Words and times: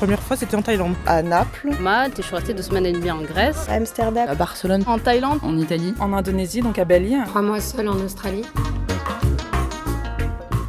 première 0.00 0.22
fois, 0.22 0.34
c'était 0.34 0.56
en 0.56 0.62
Thaïlande. 0.62 0.94
À 1.04 1.22
Naples. 1.22 1.72
Malte, 1.78 2.18
et 2.18 2.22
je 2.22 2.26
suis 2.26 2.34
restée 2.34 2.54
deux 2.54 2.62
semaines 2.62 2.86
et 2.86 2.92
demie 2.92 3.10
en 3.10 3.20
Grèce. 3.20 3.68
À 3.68 3.74
Amsterdam. 3.74 4.26
À 4.30 4.34
Barcelone. 4.34 4.82
En 4.86 4.98
Thaïlande. 4.98 5.40
En 5.42 5.58
Italie. 5.58 5.92
En 6.00 6.14
Indonésie, 6.14 6.62
donc 6.62 6.78
à 6.78 6.86
Bali. 6.86 7.16
Trois 7.26 7.42
mois 7.42 7.60
seule 7.60 7.86
en 7.86 7.96
Australie. 7.96 8.46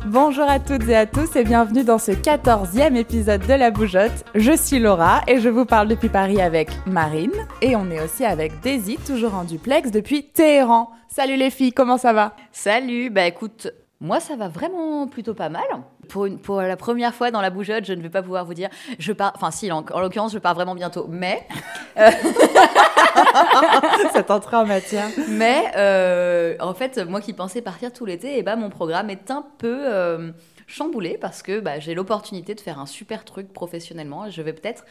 Bonjour 0.06 0.44
à 0.50 0.60
toutes 0.60 0.86
et 0.90 0.98
à 0.98 1.06
tous 1.06 1.34
et 1.38 1.46
bienvenue 1.46 1.86
dans 1.86 1.98
ce 1.98 2.12
14e 2.12 2.98
épisode 2.98 3.48
de 3.48 3.54
La 3.54 3.72
Bougeotte. 3.72 4.26
Je 4.36 4.52
suis 4.52 4.80
Laura 4.80 5.22
et 5.30 5.40
je 5.40 5.48
vous 5.48 5.64
parle 5.64 5.88
depuis 5.88 6.10
Paris 6.10 6.42
avec 6.42 6.68
Marine 6.86 7.32
et 7.62 7.78
on 7.78 7.90
est 7.90 8.04
aussi 8.04 8.26
avec 8.26 8.60
Daisy, 8.60 8.98
toujours 8.98 9.36
en 9.36 9.46
duplex 9.46 9.92
depuis 9.92 10.26
Téhéran. 10.26 10.92
Salut 11.08 11.38
les 11.38 11.52
filles, 11.52 11.72
comment 11.72 11.98
ça 11.98 12.12
va? 12.12 12.36
Salut, 12.52 13.10
bah 13.10 13.26
écoute, 13.28 13.72
moi 14.02 14.20
ça 14.20 14.36
va 14.36 14.50
vraiment 14.50 15.08
plutôt 15.08 15.34
pas 15.34 15.48
mal. 15.48 15.64
Pour, 16.12 16.26
une, 16.26 16.40
pour 16.40 16.62
la 16.62 16.76
première 16.76 17.16
fois 17.16 17.32
dans 17.32 17.40
La 17.40 17.50
Bougeotte, 17.50 17.86
je 17.86 17.94
ne 17.94 18.02
vais 18.02 18.10
pas 18.10 18.22
pouvoir 18.22 18.44
vous 18.44 18.54
dire, 18.54 18.68
je 19.00 19.14
pars, 19.14 19.32
enfin 19.36 19.50
si, 19.50 19.72
en, 19.72 19.86
en 19.94 20.00
l'occurrence 20.02 20.34
je 20.34 20.40
pars 20.40 20.54
vraiment 20.54 20.76
bientôt, 20.76 21.08
mais... 21.10 21.48
Euh, 21.98 22.10
Cette 24.14 24.32
entrée 24.32 24.56
en 24.56 24.66
matière. 24.66 25.10
Mais 25.28 25.72
euh, 25.76 26.56
en 26.62 26.74
fait, 26.74 26.98
moi 27.06 27.20
qui 27.20 27.34
pensais 27.34 27.62
partir 27.62 27.92
tout 27.92 28.06
l'été, 28.06 28.36
et 28.36 28.40
eh 28.40 28.44
ben, 28.44 28.56
mon 28.56 28.70
programme 28.70 29.10
est 29.10 29.30
un 29.30 29.46
peu 29.58 29.80
euh, 29.82 30.32
chamboulé 30.68 31.18
parce 31.20 31.42
que 31.42 31.60
bah, 31.60 31.80
j'ai 31.80 31.94
l'opportunité 31.94 32.56
de 32.56 32.62
faire 32.62 32.80
un 32.80 32.86
super 32.86 33.26
truc 33.26 33.52
professionnellement. 33.52 34.30
Je 34.30 34.42
vais 34.42 34.54
peut-être, 34.54 34.86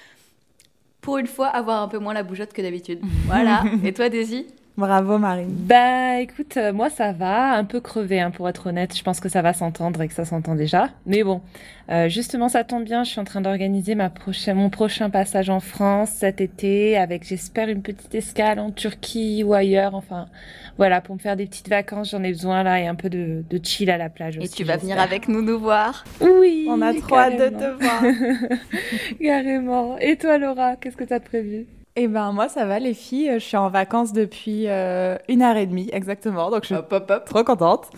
pour 1.00 1.18
une 1.18 1.26
fois, 1.26 1.46
avoir 1.46 1.82
un 1.82 1.88
peu 1.88 1.98
moins 1.98 2.12
la 2.12 2.22
bougeotte 2.22 2.52
que 2.52 2.62
d'habitude. 2.62 3.00
Voilà. 3.26 3.64
Et 3.84 3.92
toi, 3.92 4.08
Daisy? 4.08 4.46
Bravo 4.80 5.18
Marine. 5.18 5.50
Bah 5.50 6.20
écoute, 6.20 6.56
euh, 6.56 6.72
moi 6.72 6.88
ça 6.88 7.12
va, 7.12 7.52
un 7.52 7.64
peu 7.64 7.80
crevé 7.80 8.18
hein, 8.18 8.30
pour 8.30 8.48
être 8.48 8.68
honnête. 8.68 8.96
Je 8.96 9.02
pense 9.02 9.20
que 9.20 9.28
ça 9.28 9.42
va 9.42 9.52
s'entendre 9.52 10.00
et 10.00 10.08
que 10.08 10.14
ça 10.14 10.24
s'entend 10.24 10.54
déjà. 10.54 10.88
Mais 11.04 11.22
bon, 11.22 11.42
euh, 11.90 12.08
justement 12.08 12.48
ça 12.48 12.64
tombe 12.64 12.84
bien, 12.84 13.04
je 13.04 13.10
suis 13.10 13.20
en 13.20 13.24
train 13.24 13.42
d'organiser 13.42 13.94
ma 13.94 14.08
prochaine, 14.08 14.56
mon 14.56 14.70
prochain 14.70 15.10
passage 15.10 15.50
en 15.50 15.60
France 15.60 16.08
cet 16.08 16.40
été 16.40 16.96
avec 16.96 17.28
j'espère 17.28 17.68
une 17.68 17.82
petite 17.82 18.14
escale 18.14 18.58
en 18.58 18.70
Turquie 18.70 19.44
ou 19.44 19.52
ailleurs. 19.52 19.94
Enfin 19.94 20.28
voilà, 20.78 21.02
pour 21.02 21.14
me 21.14 21.20
faire 21.20 21.36
des 21.36 21.44
petites 21.44 21.68
vacances, 21.68 22.12
j'en 22.12 22.22
ai 22.22 22.30
besoin 22.30 22.62
là 22.62 22.80
et 22.80 22.86
un 22.86 22.94
peu 22.94 23.10
de, 23.10 23.44
de 23.50 23.60
chill 23.62 23.90
à 23.90 23.98
la 23.98 24.08
plage 24.08 24.38
aussi. 24.38 24.46
Et 24.46 24.48
tu 24.48 24.64
vas 24.64 24.78
venir 24.78 24.98
avec 24.98 25.28
nous 25.28 25.42
nous 25.42 25.60
voir 25.60 26.04
Oui. 26.22 26.66
On 26.70 26.80
a 26.80 26.94
trop 26.94 27.16
hâte 27.16 27.36
de 27.38 27.48
te 27.50 27.82
voir. 27.82 28.02
carrément. 29.20 29.98
Et 29.98 30.16
toi 30.16 30.38
Laura, 30.38 30.76
qu'est-ce 30.76 30.96
que 30.96 31.04
tu 31.04 31.12
as 31.12 31.20
prévu? 31.20 31.66
Eh 32.02 32.08
ben 32.08 32.32
moi 32.32 32.48
ça 32.48 32.64
va 32.64 32.78
les 32.78 32.94
filles, 32.94 33.32
je 33.34 33.38
suis 33.38 33.56
en 33.56 33.68
vacances 33.68 34.12
depuis 34.12 34.68
euh, 34.68 35.16
une 35.28 35.42
heure 35.42 35.56
et 35.56 35.66
demie 35.66 35.88
exactement, 35.92 36.50
donc 36.50 36.62
je 36.62 36.66
suis 36.66 36.74
hop, 36.74 36.92
hop, 36.92 37.10
hop. 37.10 37.24
trop 37.24 37.44
contente. 37.44 37.90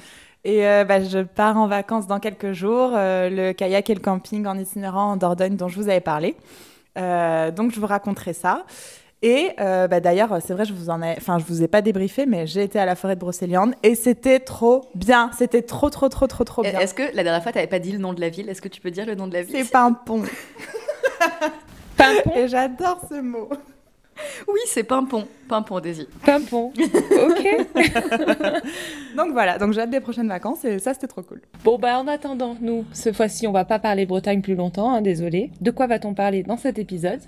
Et 0.44 0.66
euh, 0.66 0.84
bah, 0.84 1.02
je 1.02 1.20
pars 1.20 1.56
en 1.56 1.68
vacances 1.68 2.06
dans 2.06 2.18
quelques 2.18 2.52
jours, 2.52 2.92
euh, 2.94 3.30
le 3.30 3.52
kayak 3.52 3.88
et 3.90 3.94
le 3.94 4.00
camping 4.00 4.46
en 4.46 4.58
itinérant 4.58 5.12
en 5.12 5.16
Dordogne 5.16 5.56
dont 5.56 5.68
je 5.68 5.76
vous 5.76 5.88
avais 5.88 6.00
parlé. 6.00 6.34
Euh, 6.98 7.50
donc 7.52 7.72
je 7.72 7.78
vous 7.78 7.86
raconterai 7.86 8.32
ça. 8.32 8.64
Et 9.24 9.50
bah, 9.56 10.00
d'ailleurs, 10.00 10.38
c'est 10.44 10.52
vrai, 10.52 10.64
je 10.64 10.72
vous 10.72 10.90
en 10.90 11.00
ai, 11.00 11.14
enfin 11.16 11.38
je 11.38 11.44
vous 11.44 11.62
ai 11.62 11.68
pas 11.68 11.80
débriefé, 11.80 12.26
mais 12.26 12.48
j'ai 12.48 12.64
été 12.64 12.80
à 12.80 12.84
la 12.84 12.96
forêt 12.96 13.14
de 13.14 13.20
Brocéliande 13.20 13.76
et 13.84 13.94
c'était 13.94 14.40
trop 14.40 14.80
bien. 14.96 15.30
C'était 15.38 15.62
trop, 15.62 15.90
trop, 15.90 16.08
trop, 16.08 16.26
trop, 16.26 16.42
trop 16.42 16.62
bien. 16.62 16.80
Est-ce 16.80 16.92
que 16.92 17.04
la 17.14 17.22
dernière 17.22 17.40
fois 17.40 17.52
tu 17.52 17.58
n'avais 17.58 17.68
pas 17.68 17.78
dit 17.78 17.92
le 17.92 17.98
nom 17.98 18.14
de 18.14 18.20
la 18.20 18.30
ville? 18.30 18.48
Est-ce 18.48 18.60
que 18.60 18.66
tu 18.66 18.80
peux 18.80 18.90
dire 18.90 19.06
le 19.06 19.14
nom 19.14 19.28
de 19.28 19.34
la 19.34 19.42
ville? 19.44 19.64
C'est 19.64 19.70
Pimpon. 19.70 20.24
Pimpon. 21.96 22.32
Et 22.36 22.48
j'adore 22.48 23.00
ce 23.08 23.20
mot. 23.20 23.48
Oui, 24.48 24.60
c'est 24.66 24.84
Pimpon. 24.84 25.26
Pimpon, 25.48 25.80
Daisy. 25.80 26.06
Pimpon. 26.24 26.72
Ok. 26.76 27.46
donc 29.16 29.32
voilà, 29.32 29.58
donc 29.58 29.72
j'ai 29.72 29.80
hâte 29.80 29.90
des 29.90 30.00
prochaines 30.00 30.28
vacances 30.28 30.64
et 30.64 30.78
ça 30.78 30.94
c'était 30.94 31.06
trop 31.06 31.22
cool. 31.22 31.40
Bon 31.64 31.78
bah 31.78 31.98
en 31.98 32.06
attendant, 32.06 32.56
nous, 32.60 32.84
cette 32.92 33.16
fois-ci, 33.16 33.46
on 33.46 33.52
va 33.52 33.64
pas 33.64 33.78
parler 33.78 34.06
Bretagne 34.06 34.40
plus 34.40 34.54
longtemps, 34.54 34.92
hein, 34.92 35.02
désolé. 35.02 35.50
De 35.60 35.70
quoi 35.70 35.86
va-t-on 35.86 36.14
parler 36.14 36.42
dans 36.42 36.56
cet 36.56 36.78
épisode? 36.78 37.20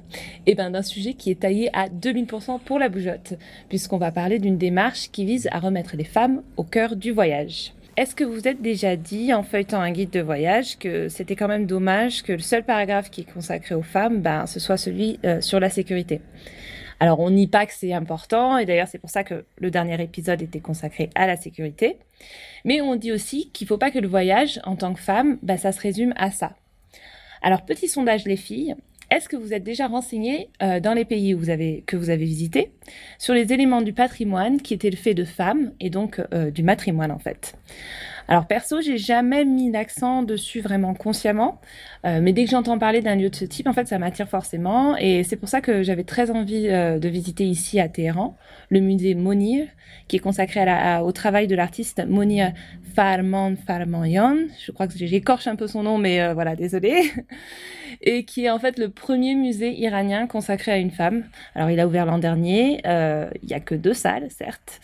Eh 0.47 0.55
ben 0.55 0.71
d'un 0.71 0.83
sujet 0.83 1.15
qui 1.15 1.31
est 1.31 1.41
taillé 1.41 1.71
à 1.73 1.89
2000% 1.89 2.61
pour 2.61 2.79
la 2.79 2.89
bougeotte, 2.89 3.35
puisqu'on 3.69 3.99
va 3.99 4.13
parler 4.13 4.39
d'une 4.39 4.59
démarche 4.59 5.11
qui 5.11 5.25
vise 5.25 5.49
à 5.53 5.59
remettre 5.59 5.97
les 5.97 6.05
femmes 6.05 6.43
au 6.57 6.65
cœur 6.65 6.97
du 6.97 7.13
voyage. 7.13 7.73
Est-ce 7.97 8.17
que 8.17 8.25
vous 8.25 8.49
êtes 8.49 8.61
déjà 8.61 8.97
dit, 8.97 9.33
en 9.33 9.45
feuilletant 9.45 9.81
un 9.81 9.93
guide 9.93 10.11
de 10.11 10.21
voyage, 10.21 10.79
que 10.79 11.09
c'était 11.09 11.37
quand 11.37 11.47
même 11.47 11.67
dommage 11.67 12.25
que 12.25 12.33
le 12.33 12.41
seul 12.41 12.65
paragraphe 12.65 13.09
qui 13.09 13.21
est 13.21 13.33
consacré 13.33 13.77
aux 13.77 13.83
femmes, 13.83 14.21
ben, 14.21 14.47
ce 14.47 14.59
soit 14.59 14.77
celui 14.77 15.21
euh, 15.25 15.41
sur 15.41 15.61
la 15.61 15.71
sécurité? 15.71 16.21
Alors 16.99 17.21
on 17.21 17.31
nie 17.31 17.47
pas 17.47 17.67
que 17.67 17.73
c'est 17.73 17.93
important, 17.93 18.59
et 18.59 18.67
d'ailleurs 18.67 18.89
c'est 18.89 18.99
pour 18.99 19.11
ça 19.11 19.23
que 19.23 19.45
le 19.59 19.71
dernier 19.71 20.01
épisode 20.03 20.43
était 20.43 20.59
consacré 20.59 21.11
à 21.15 21.29
la 21.29 21.37
sécurité. 21.37 21.99
Mais 22.65 22.81
on 22.81 22.97
dit 22.97 23.13
aussi 23.13 23.51
qu'il 23.53 23.69
faut 23.69 23.79
pas 23.79 23.93
que 23.93 24.01
le 24.01 24.09
voyage, 24.09 24.61
en 24.65 24.75
tant 24.75 24.93
que 24.93 25.01
femme, 25.01 25.39
bah, 25.43 25.57
ça 25.57 25.71
se 25.71 25.81
résume 25.81 26.15
à 26.17 26.33
ça. 26.33 26.57
Alors 27.43 27.65
petit 27.65 27.87
sondage 27.87 28.25
les 28.25 28.37
filles, 28.37 28.75
est-ce 29.11 29.29
que 29.29 29.37
vous 29.37 29.53
êtes 29.53 29.65
déjà 29.65 29.87
renseignées 29.87 30.49
euh, 30.63 30.81
dans 30.81 30.95
les 30.95 31.05
pays 31.05 31.37
que 31.87 31.97
vous 31.97 32.11
avez 32.11 32.25
visités 32.25 32.71
sur 33.19 33.35
les 33.35 33.53
éléments 33.53 33.83
du 33.83 33.93
patrimoine 33.93 34.61
qui 34.61 34.75
étaient 34.75 34.91
le 34.91 34.97
fait 34.97 35.15
de 35.15 35.25
femmes 35.25 35.73
et 35.81 35.91
donc 35.91 36.21
euh, 36.33 36.51
du 36.51 36.63
matrimoine 36.63 37.11
en 37.11 37.19
fait? 37.19 37.55
Alors 38.27 38.47
perso, 38.47 38.81
j'ai 38.81 38.97
jamais 38.97 39.45
mis 39.45 39.71
l'accent 39.71 40.23
dessus 40.23 40.61
vraiment 40.61 40.95
consciemment, 40.95 41.61
euh, 42.07 42.21
mais 42.23 42.33
dès 42.33 42.45
que 42.45 42.51
j'entends 42.51 42.79
parler 42.79 43.03
d'un 43.03 43.17
lieu 43.17 43.29
de 43.29 43.35
ce 43.35 43.45
type, 43.45 43.67
en 43.67 43.75
fait, 43.75 43.87
ça 43.87 43.99
m'attire 43.99 44.29
forcément, 44.29 44.97
et 44.97 45.25
c'est 45.25 45.37
pour 45.37 45.49
ça 45.49 45.61
que 45.61 45.83
j'avais 45.83 46.05
très 46.05 46.31
envie 46.31 46.69
euh, 46.69 46.99
de 46.99 47.09
visiter 47.09 47.45
ici 47.45 47.81
à 47.81 47.89
Téhéran 47.89 48.37
le 48.71 48.81
musée 48.81 49.15
Monir, 49.15 49.67
qui 50.09 50.17
est 50.17 50.21
consacré 50.21 50.65
au 51.03 51.13
travail 51.13 51.47
de 51.47 51.55
l'artiste 51.55 52.03
Monir 52.07 52.53
Farman 52.95 53.57
Farmanyan. 53.57 54.37
Je 54.65 54.73
crois 54.73 54.89
que 54.89 54.95
j'écorche 54.97 55.47
un 55.47 55.57
peu 55.57 55.67
son 55.67 55.83
nom, 55.83 55.99
mais 55.99 56.23
euh, 56.23 56.33
voilà, 56.33 56.57
désolé. 56.57 57.03
Et 58.01 58.25
qui 58.25 58.47
est 58.47 58.51
en 58.51 58.59
fait 58.59 58.79
le 58.79 58.89
premier 58.89 59.35
musée 59.35 59.73
iranien 59.73 60.27
consacré 60.27 60.73
à 60.73 60.79
une 60.79 60.91
femme. 60.91 61.25
Alors, 61.55 61.71
il 61.71 61.79
a 61.79 61.87
ouvert 61.87 62.07
l'an 62.07 62.19
dernier. 62.19 62.81
Il 62.85 63.49
y 63.49 63.55
a 63.55 63.61
que 63.61 63.75
deux 63.75 63.95
salles, 63.95 64.27
certes. 64.31 64.81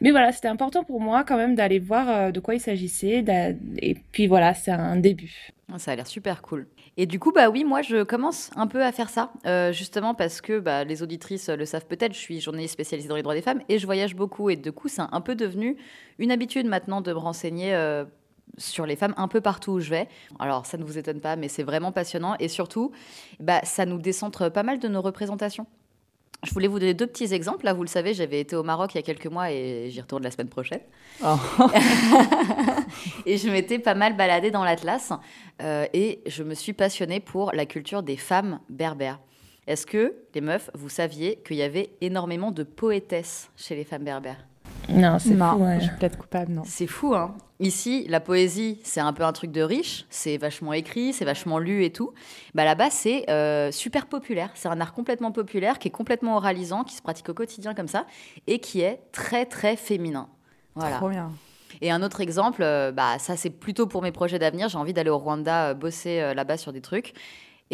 Mais 0.00 0.10
voilà, 0.10 0.30
c'était 0.30 0.48
important 0.48 0.84
pour 0.84 1.00
moi 1.00 1.24
quand 1.24 1.36
même 1.36 1.54
d'aller 1.54 1.80
voir 1.80 2.32
de 2.32 2.40
quoi 2.40 2.54
il 2.54 2.60
Et 2.88 3.96
puis 4.12 4.26
voilà, 4.26 4.54
c'est 4.54 4.70
un 4.70 4.96
début. 4.96 5.50
Ça 5.78 5.92
a 5.92 5.96
l'air 5.96 6.06
super 6.06 6.42
cool. 6.42 6.68
Et 6.98 7.06
du 7.06 7.18
coup, 7.18 7.32
bah 7.32 7.48
oui, 7.48 7.64
moi, 7.64 7.80
je 7.80 8.02
commence 8.02 8.50
un 8.56 8.66
peu 8.66 8.84
à 8.84 8.92
faire 8.92 9.08
ça, 9.08 9.32
euh, 9.46 9.72
justement 9.72 10.14
parce 10.14 10.42
que 10.42 10.58
bah, 10.58 10.84
les 10.84 11.02
auditrices 11.02 11.48
le 11.48 11.64
savent 11.64 11.86
peut-être, 11.86 12.12
je 12.12 12.18
suis 12.18 12.40
journaliste 12.40 12.74
spécialisée 12.74 13.08
dans 13.08 13.16
les 13.16 13.22
droits 13.22 13.34
des 13.34 13.40
femmes 13.40 13.62
et 13.70 13.78
je 13.78 13.86
voyage 13.86 14.14
beaucoup. 14.14 14.50
Et 14.50 14.56
du 14.56 14.72
coup, 14.72 14.88
c'est 14.88 15.02
un 15.10 15.20
peu 15.22 15.34
devenu 15.34 15.78
une 16.18 16.30
habitude 16.30 16.66
maintenant 16.66 17.00
de 17.00 17.12
me 17.12 17.18
renseigner 17.18 17.74
euh, 17.74 18.04
sur 18.58 18.84
les 18.84 18.96
femmes 18.96 19.14
un 19.16 19.28
peu 19.28 19.40
partout 19.40 19.72
où 19.72 19.80
je 19.80 19.88
vais. 19.88 20.08
Alors, 20.38 20.66
ça 20.66 20.76
ne 20.76 20.84
vous 20.84 20.98
étonne 20.98 21.20
pas, 21.20 21.36
mais 21.36 21.48
c'est 21.48 21.62
vraiment 21.62 21.92
passionnant. 21.92 22.36
Et 22.38 22.48
surtout, 22.48 22.92
bah, 23.40 23.60
ça 23.64 23.86
nous 23.86 23.98
décentre 23.98 24.52
pas 24.52 24.62
mal 24.62 24.78
de 24.78 24.88
nos 24.88 25.00
représentations. 25.00 25.66
Je 26.44 26.52
voulais 26.52 26.66
vous 26.66 26.80
donner 26.80 26.94
deux 26.94 27.06
petits 27.06 27.32
exemples. 27.32 27.64
Là, 27.64 27.72
vous 27.72 27.82
le 27.82 27.88
savez, 27.88 28.14
j'avais 28.14 28.40
été 28.40 28.56
au 28.56 28.64
Maroc 28.64 28.94
il 28.94 28.98
y 28.98 28.98
a 28.98 29.02
quelques 29.02 29.26
mois 29.26 29.52
et 29.52 29.90
j'y 29.90 30.00
retourne 30.00 30.24
la 30.24 30.30
semaine 30.32 30.48
prochaine. 30.48 30.80
Oh. 31.24 31.36
et 33.26 33.36
je 33.36 33.48
m'étais 33.48 33.78
pas 33.78 33.94
mal 33.94 34.16
baladée 34.16 34.50
dans 34.50 34.64
l'Atlas 34.64 35.12
euh, 35.62 35.86
et 35.92 36.20
je 36.26 36.42
me 36.42 36.54
suis 36.54 36.72
passionnée 36.72 37.20
pour 37.20 37.52
la 37.52 37.64
culture 37.64 38.02
des 38.02 38.16
femmes 38.16 38.58
berbères. 38.68 39.20
Est-ce 39.68 39.86
que, 39.86 40.16
les 40.34 40.40
meufs, 40.40 40.68
vous 40.74 40.88
saviez 40.88 41.38
qu'il 41.46 41.56
y 41.56 41.62
avait 41.62 41.90
énormément 42.00 42.50
de 42.50 42.64
poétesses 42.64 43.48
chez 43.56 43.76
les 43.76 43.84
femmes 43.84 44.04
berbères? 44.04 44.44
Non, 44.92 45.18
c'est 45.18 45.36
fou. 45.36 45.62
Ouais. 45.62 45.78
Je 45.80 45.84
suis 45.84 45.96
peut-être 45.96 46.18
coupable, 46.18 46.52
non. 46.52 46.62
C'est 46.64 46.86
fou, 46.86 47.14
hein. 47.14 47.34
Ici, 47.60 48.06
la 48.08 48.18
poésie, 48.20 48.80
c'est 48.82 49.00
un 49.00 49.12
peu 49.12 49.22
un 49.22 49.32
truc 49.32 49.52
de 49.52 49.62
riche, 49.62 50.04
c'est 50.10 50.36
vachement 50.36 50.72
écrit, 50.72 51.12
c'est 51.12 51.24
vachement 51.24 51.58
lu 51.58 51.84
et 51.84 51.92
tout. 51.92 52.12
Bah 52.54 52.64
là-bas, 52.64 52.90
c'est 52.90 53.30
euh, 53.30 53.70
super 53.70 54.06
populaire. 54.06 54.50
C'est 54.54 54.68
un 54.68 54.80
art 54.80 54.92
complètement 54.92 55.30
populaire, 55.30 55.78
qui 55.78 55.88
est 55.88 55.92
complètement 55.92 56.36
oralisant, 56.36 56.82
qui 56.82 56.94
se 56.96 57.02
pratique 57.02 57.28
au 57.28 57.34
quotidien 57.34 57.72
comme 57.74 57.88
ça, 57.88 58.06
et 58.48 58.58
qui 58.58 58.80
est 58.80 59.00
très, 59.12 59.46
très 59.46 59.76
féminin. 59.76 60.28
Voilà. 60.74 60.96
Trop 60.96 61.08
bien. 61.08 61.30
Et 61.80 61.90
un 61.90 62.02
autre 62.02 62.20
exemple, 62.20 62.62
euh, 62.62 62.92
bah, 62.92 63.18
ça 63.18 63.36
c'est 63.36 63.50
plutôt 63.50 63.86
pour 63.86 64.02
mes 64.02 64.12
projets 64.12 64.38
d'avenir. 64.38 64.68
J'ai 64.68 64.78
envie 64.78 64.92
d'aller 64.92 65.10
au 65.10 65.18
Rwanda 65.18 65.70
euh, 65.70 65.74
bosser 65.74 66.20
euh, 66.20 66.34
là-bas 66.34 66.56
sur 66.56 66.72
des 66.72 66.80
trucs. 66.80 67.14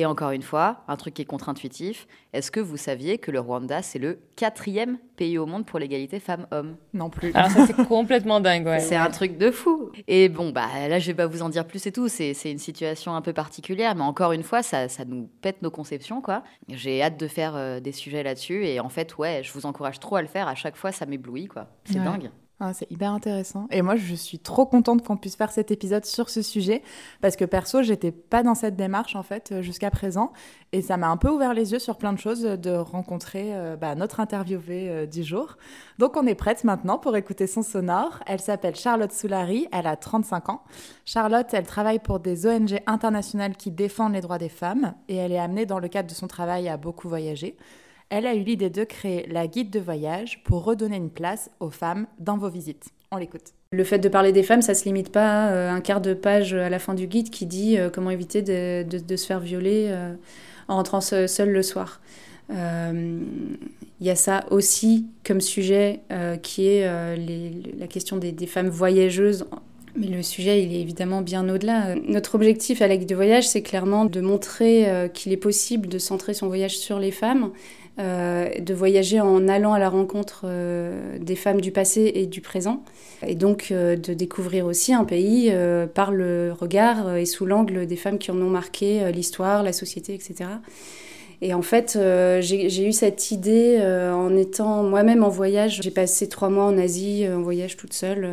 Et 0.00 0.06
encore 0.06 0.30
une 0.30 0.42
fois, 0.42 0.84
un 0.86 0.94
truc 0.94 1.14
qui 1.14 1.22
est 1.22 1.24
contre-intuitif, 1.24 2.06
est-ce 2.32 2.52
que 2.52 2.60
vous 2.60 2.76
saviez 2.76 3.18
que 3.18 3.32
le 3.32 3.40
Rwanda, 3.40 3.82
c'est 3.82 3.98
le 3.98 4.20
quatrième 4.36 4.96
pays 5.16 5.38
au 5.38 5.44
monde 5.44 5.66
pour 5.66 5.80
l'égalité 5.80 6.20
femmes-hommes? 6.20 6.76
Non 6.94 7.10
plus. 7.10 7.32
Alors 7.34 7.50
ça, 7.50 7.66
c'est 7.66 7.84
complètement 7.88 8.38
dingue, 8.38 8.64
ouais. 8.64 8.78
C'est 8.78 8.94
un 8.94 9.10
truc 9.10 9.38
de 9.38 9.50
fou. 9.50 9.90
Et 10.06 10.28
bon, 10.28 10.50
bah 10.50 10.68
là, 10.88 11.00
je 11.00 11.08
vais 11.08 11.14
pas 11.16 11.26
vous 11.26 11.42
en 11.42 11.48
dire 11.48 11.66
plus 11.66 11.84
et 11.86 11.90
tout. 11.90 12.06
C'est 12.06 12.32
une 12.44 12.58
situation 12.58 13.16
un 13.16 13.20
peu 13.22 13.32
particulière, 13.32 13.96
mais 13.96 14.04
encore 14.04 14.30
une 14.30 14.44
fois, 14.44 14.62
ça, 14.62 14.88
ça 14.88 15.04
nous 15.04 15.28
pète 15.42 15.62
nos 15.62 15.70
conceptions, 15.72 16.20
quoi. 16.22 16.44
J'ai 16.68 17.02
hâte 17.02 17.18
de 17.18 17.26
faire 17.26 17.56
euh, 17.56 17.80
des 17.80 17.90
sujets 17.90 18.22
là-dessus. 18.22 18.66
Et 18.66 18.78
en 18.78 18.88
fait, 18.88 19.18
ouais, 19.18 19.40
je 19.42 19.52
vous 19.52 19.66
encourage 19.66 19.98
trop 19.98 20.14
à 20.14 20.22
le 20.22 20.28
faire. 20.28 20.46
À 20.46 20.54
chaque 20.54 20.76
fois, 20.76 20.92
ça 20.92 21.06
m'éblouit, 21.06 21.46
quoi. 21.48 21.66
C'est 21.84 21.98
Ouais. 21.98 22.04
dingue. 22.04 22.30
Ah, 22.60 22.72
c'est 22.74 22.90
hyper 22.90 23.12
intéressant. 23.12 23.68
Et 23.70 23.82
moi, 23.82 23.94
je 23.94 24.16
suis 24.16 24.40
trop 24.40 24.66
contente 24.66 25.06
qu'on 25.06 25.16
puisse 25.16 25.36
faire 25.36 25.52
cet 25.52 25.70
épisode 25.70 26.04
sur 26.04 26.28
ce 26.28 26.42
sujet 26.42 26.82
parce 27.20 27.36
que 27.36 27.44
perso, 27.44 27.82
j'étais 27.82 28.10
pas 28.10 28.42
dans 28.42 28.56
cette 28.56 28.74
démarche 28.74 29.14
en 29.14 29.22
fait 29.22 29.52
euh, 29.52 29.62
jusqu'à 29.62 29.92
présent 29.92 30.32
et 30.72 30.82
ça 30.82 30.96
m'a 30.96 31.06
un 31.06 31.16
peu 31.16 31.28
ouvert 31.28 31.54
les 31.54 31.70
yeux 31.70 31.78
sur 31.78 31.98
plein 31.98 32.12
de 32.12 32.18
choses 32.18 32.42
de 32.42 32.70
rencontrer 32.72 33.54
euh, 33.54 33.76
bah, 33.76 33.94
notre 33.94 34.18
interviewée 34.18 34.90
euh, 34.90 35.06
du 35.06 35.22
jour. 35.22 35.56
Donc, 35.98 36.16
on 36.16 36.26
est 36.26 36.34
prête 36.34 36.64
maintenant 36.64 36.98
pour 36.98 37.14
écouter 37.16 37.46
son 37.46 37.62
sonore. 37.62 38.18
Elle 38.26 38.40
s'appelle 38.40 38.74
Charlotte 38.74 39.12
Soulary, 39.12 39.68
elle 39.70 39.86
a 39.86 39.94
35 39.94 40.48
ans. 40.48 40.64
Charlotte, 41.04 41.46
elle 41.52 41.66
travaille 41.66 42.00
pour 42.00 42.18
des 42.18 42.44
ONG 42.44 42.80
internationales 42.88 43.56
qui 43.56 43.70
défendent 43.70 44.14
les 44.14 44.20
droits 44.20 44.38
des 44.38 44.48
femmes 44.48 44.94
et 45.08 45.14
elle 45.14 45.30
est 45.30 45.38
amenée 45.38 45.64
dans 45.64 45.78
le 45.78 45.86
cadre 45.86 46.08
de 46.08 46.14
son 46.14 46.26
travail 46.26 46.68
à 46.68 46.76
beaucoup 46.76 47.08
voyager 47.08 47.56
elle 48.10 48.26
a 48.26 48.34
eu 48.34 48.42
l'idée 48.42 48.70
de 48.70 48.84
créer 48.84 49.26
la 49.28 49.46
guide 49.46 49.70
de 49.70 49.80
voyage 49.80 50.42
pour 50.44 50.64
redonner 50.64 50.96
une 50.96 51.10
place 51.10 51.50
aux 51.60 51.70
femmes 51.70 52.06
dans 52.18 52.38
vos 52.38 52.48
visites. 52.48 52.86
On 53.10 53.16
l'écoute. 53.16 53.52
Le 53.70 53.84
fait 53.84 53.98
de 53.98 54.08
parler 54.08 54.32
des 54.32 54.42
femmes, 54.42 54.62
ça 54.62 54.74
se 54.74 54.84
limite 54.84 55.10
pas 55.10 55.44
à 55.44 55.50
euh, 55.50 55.70
un 55.70 55.80
quart 55.80 56.00
de 56.00 56.14
page 56.14 56.54
à 56.54 56.70
la 56.70 56.78
fin 56.78 56.94
du 56.94 57.06
guide 57.06 57.28
qui 57.30 57.44
dit 57.44 57.76
euh, 57.76 57.90
comment 57.90 58.10
éviter 58.10 58.40
de, 58.40 59.16
se 59.16 59.26
faire 59.26 59.40
violer 59.40 59.88
euh, 59.88 60.14
en 60.68 60.76
rentrant 60.76 61.00
seul 61.00 61.50
le 61.50 61.62
soir. 61.62 62.00
Il 62.50 64.06
y 64.06 64.08
a 64.08 64.16
ça 64.16 64.46
aussi 64.50 65.06
comme 65.22 65.42
sujet 65.42 66.00
qui 66.42 66.66
est 66.66 66.86
la 67.78 67.86
question 67.88 68.16
des, 68.16 68.32
des, 68.32 68.46
femmes 68.46 68.70
voyageuses. 68.70 69.44
Mais 69.96 70.06
le 70.06 70.22
sujet, 70.22 70.62
il 70.62 70.74
est 70.74 70.80
évidemment 70.80 71.20
bien 71.20 71.46
au-delà. 71.46 71.94
Notre 72.06 72.36
objectif 72.36 72.80
à 72.80 72.88
la 72.88 72.96
guide 72.96 73.08
de 73.08 73.14
voyage, 73.14 73.46
c'est 73.46 73.60
clairement 73.60 74.06
de 74.06 74.22
montrer 74.22 75.10
qu'il 75.12 75.32
est 75.32 75.38
possible 75.38 75.88
de 75.88 75.98
centrer 75.98 76.32
son 76.32 76.46
voyage 76.46 76.78
sur 76.78 76.98
les 76.98 77.10
femmes, 77.10 77.50
euh, 77.98 78.48
de 78.60 78.74
voyager 78.74 79.20
en 79.20 79.48
allant 79.48 79.72
à 79.72 79.80
la 79.80 79.88
rencontre 79.88 80.42
euh, 80.44 81.18
des 81.18 81.34
femmes 81.34 81.60
du 81.60 81.72
passé 81.72 82.12
et 82.14 82.26
du 82.26 82.40
présent, 82.40 82.84
et 83.26 83.34
donc 83.34 83.68
euh, 83.72 83.96
de 83.96 84.14
découvrir 84.14 84.66
aussi 84.66 84.94
un 84.94 85.04
pays 85.04 85.52
par 85.94 86.12
le 86.12 86.52
regard 86.52 87.16
et 87.16 87.24
sous 87.24 87.44
l'angle 87.44 87.86
des 87.86 87.96
femmes 87.96 88.18
qui 88.18 88.30
en 88.30 88.40
ont 88.40 88.50
marqué 88.50 89.10
l'histoire, 89.10 89.64
la 89.64 89.72
société, 89.72 90.14
etc. 90.14 90.48
Et 91.40 91.54
en 91.54 91.62
fait, 91.62 91.98
j'ai 92.40 92.86
eu 92.86 92.92
cette 92.92 93.30
idée 93.30 93.80
en 94.12 94.36
étant 94.36 94.82
moi-même 94.82 95.22
en 95.22 95.28
voyage. 95.28 95.80
J'ai 95.82 95.90
passé 95.90 96.28
trois 96.28 96.50
mois 96.50 96.64
en 96.64 96.78
Asie 96.78 97.26
en 97.28 97.40
voyage 97.40 97.76
toute 97.76 97.92
seule. 97.92 98.28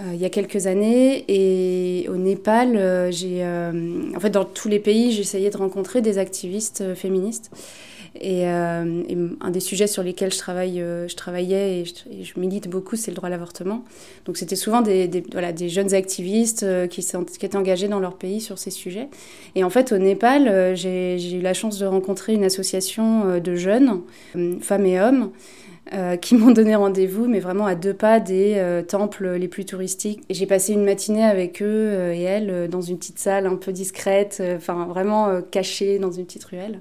il 0.00 0.16
y 0.16 0.24
a 0.24 0.30
quelques 0.30 0.66
années 0.66 1.24
et 1.28 2.08
au 2.08 2.16
Népal, 2.16 3.10
j'ai 3.12 3.44
en 3.44 4.20
fait 4.20 4.30
dans 4.30 4.44
tous 4.44 4.68
les 4.68 4.80
pays, 4.80 5.12
j'essayais 5.12 5.50
de 5.50 5.56
rencontrer 5.56 6.02
des 6.02 6.18
activistes 6.18 6.94
féministes 6.94 7.50
euh, 8.16 9.02
et, 9.08 9.16
un 9.40 9.50
des 9.50 9.60
sujets 9.60 9.86
sur 9.86 10.02
lesquels 10.02 10.32
je, 10.32 10.40
euh, 10.48 11.06
travaillais 11.16 11.80
et 11.80 11.84
je, 11.84 12.40
milite 12.40 12.68
beaucoup, 12.68 12.96
c'est 12.96 13.10
le 13.10 13.14
droit 13.14 13.28
à 13.28 13.30
l'avortement. 13.30 13.84
Donc 14.24 14.36
c'était 14.36 14.56
souvent 14.56 14.80
des, 14.80 15.08
voilà, 15.32 15.52
des 15.52 15.68
jeunes 15.68 15.94
activistes 15.94 16.64
euh, 16.64 16.86
qui, 16.86 17.02
qui 17.02 17.46
étaient 17.46 17.56
engagés 17.56 17.88
dans 17.88 18.00
leur 18.00 18.16
pays 18.16 18.40
sur 18.40 18.58
ces 18.58 18.70
sujets. 18.70 19.08
Et 19.54 19.64
en 19.64 19.70
fait, 19.70 19.92
au 19.92 19.98
Népal, 19.98 20.74
j'ai 20.76 21.36
eu 21.36 21.40
la 21.40 21.54
chance 21.54 21.78
de 21.78 21.86
rencontrer 21.86 22.34
une 22.34 22.44
association 22.44 23.38
de 23.38 23.54
jeunes, 23.54 24.02
femmes 24.60 24.86
et 24.86 25.00
hommes, 25.00 25.30
qui 26.20 26.36
m'ont 26.36 26.52
donné 26.52 26.76
rendez-vous, 26.76 27.26
mais 27.26 27.40
vraiment 27.40 27.66
à 27.66 27.74
deux 27.74 27.94
pas 27.94 28.20
des 28.20 28.82
temples 28.86 29.30
les 29.30 29.48
plus 29.48 29.64
touristiques. 29.64 30.22
J'ai 30.30 30.46
passé 30.46 30.72
une 30.72 30.84
matinée 30.84 31.24
avec 31.24 31.62
eux 31.62 32.12
et 32.12 32.22
elles 32.22 32.68
dans 32.68 32.80
une 32.80 32.96
petite 32.96 33.18
salle 33.18 33.46
un 33.46 33.56
peu 33.56 33.72
discrète, 33.72 34.42
enfin 34.56 34.86
vraiment 34.86 35.40
cachée 35.50 35.98
dans 35.98 36.12
une 36.12 36.26
petite 36.26 36.44
ruelle 36.44 36.80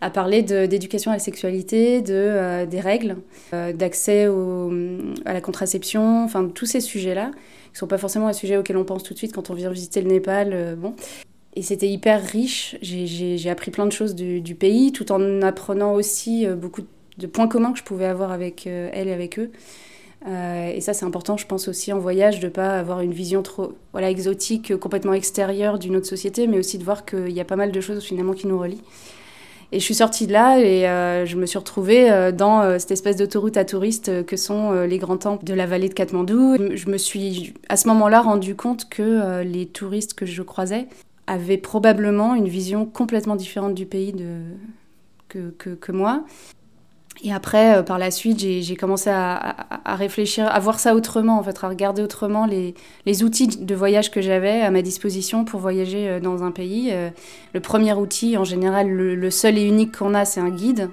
à 0.00 0.10
parler 0.10 0.42
d'éducation 0.42 1.10
à 1.10 1.14
la 1.14 1.20
sexualité, 1.20 2.02
de, 2.02 2.14
euh, 2.14 2.66
des 2.66 2.80
règles, 2.80 3.16
euh, 3.52 3.72
d'accès 3.72 4.28
à 5.24 5.32
la 5.32 5.40
contraception, 5.40 6.24
enfin 6.24 6.48
tous 6.48 6.66
ces 6.66 6.80
sujets-là, 6.80 7.30
qui 7.30 7.72
ne 7.74 7.78
sont 7.78 7.86
pas 7.86 7.98
forcément 7.98 8.28
les 8.28 8.34
sujets 8.34 8.56
auxquels 8.56 8.76
on 8.76 8.84
pense 8.84 9.02
tout 9.02 9.12
de 9.12 9.18
suite 9.18 9.32
quand 9.32 9.50
on 9.50 9.54
vient 9.54 9.70
visiter 9.70 10.00
le 10.00 10.08
Népal. 10.08 10.50
Euh, 10.52 10.76
bon. 10.76 10.94
Et 11.56 11.62
c'était 11.62 11.88
hyper 11.88 12.22
riche, 12.22 12.76
j'ai 12.82 13.50
appris 13.50 13.72
plein 13.72 13.86
de 13.86 13.90
choses 13.90 14.14
du, 14.14 14.40
du, 14.40 14.54
pays, 14.54 14.92
tout 14.92 15.10
en 15.10 15.42
apprenant 15.42 15.92
aussi 15.94 16.46
beaucoup 16.46 16.82
de 17.16 17.26
points 17.26 17.48
communs 17.48 17.72
que 17.72 17.78
je 17.78 17.84
pouvais 17.84 18.04
avoir 18.04 18.30
avec 18.30 18.66
elle 18.66 19.08
et 19.08 19.12
avec 19.12 19.40
eux. 19.40 19.50
et 20.24 20.80
ça, 20.80 20.92
c'est 20.92 21.04
important, 21.04 21.36
je 21.36 21.46
pense 21.46 21.66
aussi 21.66 21.92
en 21.92 21.98
voyage, 21.98 22.38
de 22.38 22.46
ne 22.46 22.52
pas 22.52 22.78
avoir 22.78 23.00
une 23.00 23.12
vision 23.12 23.42
trop 23.42 23.72
voilà, 23.90 24.08
exotique, 24.08 24.76
complètement 24.76 25.14
extérieure 25.14 25.80
d'une 25.80 25.96
autre 25.96 26.06
société, 26.06 26.46
mais 26.46 26.58
aussi 26.58 26.78
de 26.78 26.84
voir 26.84 27.04
qu'il 27.04 27.32
y 27.32 27.40
a 27.40 27.44
pas 27.44 27.56
mal 27.56 27.72
de 27.72 27.80
choses 27.80 28.04
finalement 28.04 28.34
qui 28.34 28.46
nous 28.46 28.58
relient. 28.60 28.84
Et 29.70 29.80
je 29.80 29.84
suis 29.84 29.94
sortie 29.94 30.26
de 30.26 30.32
là 30.32 30.58
et 30.58 30.88
euh, 30.88 31.26
je 31.26 31.36
me 31.36 31.44
suis 31.44 31.58
retrouvée 31.58 32.10
euh, 32.10 32.32
dans 32.32 32.62
euh, 32.62 32.78
cette 32.78 32.90
espèce 32.90 33.16
d'autoroute 33.16 33.58
à 33.58 33.66
touristes 33.66 34.24
que 34.24 34.36
sont 34.36 34.72
les 34.72 34.98
grands 34.98 35.18
temples 35.18 35.44
de 35.44 35.52
la 35.52 35.66
vallée 35.66 35.90
de 35.90 35.94
Katmandou. 35.94 36.56
Je 36.74 36.88
me 36.88 36.96
suis 36.96 37.52
à 37.68 37.76
ce 37.76 37.86
moment-là 37.88 38.22
rendu 38.22 38.54
compte 38.54 38.88
que 38.88 39.42
les 39.42 39.66
touristes 39.66 40.14
que 40.14 40.24
je 40.24 40.42
croisais 40.42 40.88
avaient 41.26 41.58
probablement 41.58 42.34
une 42.34 42.48
vision 42.48 42.86
complètement 42.86 43.36
différente 43.36 43.74
du 43.74 43.84
pays 43.84 44.14
que, 45.28 45.50
que, 45.58 45.70
que 45.70 45.92
moi. 45.92 46.24
Et 47.24 47.32
après, 47.32 47.78
euh, 47.78 47.82
par 47.82 47.98
la 47.98 48.10
suite, 48.10 48.38
j'ai 48.38 48.76
commencé 48.76 49.10
à, 49.10 49.56
réfléchir, 49.86 50.46
à 50.46 50.58
voir 50.60 50.78
ça 50.78 50.94
autrement, 50.94 51.38
en 51.38 51.42
fait, 51.42 51.64
à 51.64 51.68
regarder 51.68 52.02
autrement 52.02 52.46
les, 52.46 52.74
les 53.06 53.24
outils 53.24 53.48
de 53.48 53.74
voyage 53.74 54.10
que 54.10 54.20
j'avais 54.20 54.60
à 54.60 54.70
ma 54.70 54.82
disposition 54.82 55.44
pour 55.44 55.60
voyager 55.60 56.08
euh, 56.08 56.20
dans 56.20 56.44
un 56.44 56.52
pays. 56.52 56.90
Euh, 56.92 57.10
le 57.54 57.60
premier 57.60 57.92
outil, 57.92 58.36
en 58.36 58.44
général, 58.44 58.88
le, 58.88 59.30
seul 59.30 59.58
et 59.58 59.64
unique 59.64 59.98
qu'on 59.98 60.14
a, 60.14 60.24
c'est 60.24 60.40
un 60.40 60.50
guide. 60.50 60.90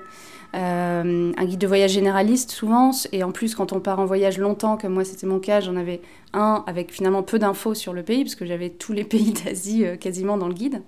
un 0.54 1.46
guide 1.46 1.60
de 1.60 1.68
voyage 1.68 1.92
généraliste 1.92 2.52
souvent, 2.52 2.92
et 3.12 3.24
en 3.24 3.32
plus 3.32 3.56
quand 3.56 3.74
on 3.74 3.80
part 3.80 4.00
en 4.00 4.06
voyage 4.06 4.38
longtemps, 4.38 4.78
comme 4.78 4.94
moi 4.94 5.04
c'était 5.04 5.28
mon 5.28 5.40
cas, 5.40 5.60
j'en 5.60 5.76
avais 5.76 6.02
un 6.34 6.64
avec 6.66 6.94
finalement 6.94 7.24
peu 7.24 7.40
d'infos 7.40 7.74
sur 7.74 7.94
le 7.94 8.04
pays, 8.04 8.24
parce 8.24 8.36
que 8.36 8.46
j'avais 8.46 8.70
tous 8.70 8.94
les 8.94 9.04
pays 9.14 9.34
d'Asie 9.34 9.86
quasiment 10.00 10.38
dans 10.38 10.48
le 10.48 10.54
guide. 10.54 10.82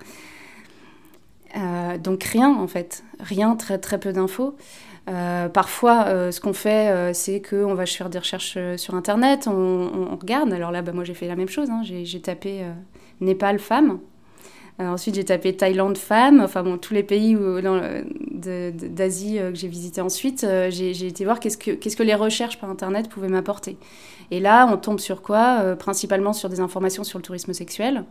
donc 2.01 2.23
rien 2.23 2.53
en 2.53 2.67
fait, 2.67 3.03
rien, 3.19 3.55
très 3.55 3.77
très 3.77 3.99
peu 3.99 4.13
d'infos. 4.13 4.55
Euh, 5.07 5.47
parfois, 5.47 6.05
euh, 6.07 6.31
ce 6.31 6.41
qu'on 6.41 6.53
fait, 6.53 6.89
euh, 6.89 7.13
c'est 7.13 7.41
qu'on 7.41 7.73
va 7.75 7.85
faire 7.85 8.09
des 8.09 8.19
recherches 8.19 8.57
sur 8.75 8.93
Internet, 8.95 9.47
on, 9.47 10.17
regarde. 10.19 10.51
Alors 10.51 10.71
là, 10.71 10.81
bah, 10.81 10.91
moi, 10.91 11.03
j'ai 11.03 11.13
fait 11.13 11.27
la 11.27 11.35
même 11.35 11.47
chose. 11.47 11.69
Hein. 11.69 11.81
J'ai 11.83 12.21
tapé 12.21 12.65
Népal 13.21 13.59
femme. 13.59 13.99
ensuite, 14.79 15.15
j'ai 15.15 15.25
tapé 15.25 15.55
Thaïlande 15.55 15.97
femme. 15.97 16.41
Enfin, 16.41 16.63
bon, 16.63 16.77
tous 16.77 16.93
les 16.93 17.03
pays 17.03 17.37
d'Asie 18.33 19.37
que 19.37 19.55
j'ai 19.55 19.67
visités 19.67 20.01
ensuite, 20.01 20.45
j'ai 20.69 21.07
été 21.07 21.23
voir 21.23 21.39
qu'est-ce 21.39 21.57
que, 21.57 21.71
qu'est-ce 21.71 21.95
que 21.95 22.03
les 22.03 22.15
recherches 22.15 22.59
par 22.59 22.69
Internet 22.69 23.09
pouvaient 23.09 23.29
m'apporter. 23.29 23.77
Et 24.29 24.41
là, 24.41 24.67
on 24.71 24.77
tombe 24.77 24.99
sur 24.99 25.21
quoi 25.21 25.75
Principalement 25.77 26.33
sur 26.33 26.49
des 26.49 26.59
informations 26.59 27.03
sur 27.03 27.17
le 27.17 27.23
tourisme 27.23 27.53
sexuel. 27.53 28.03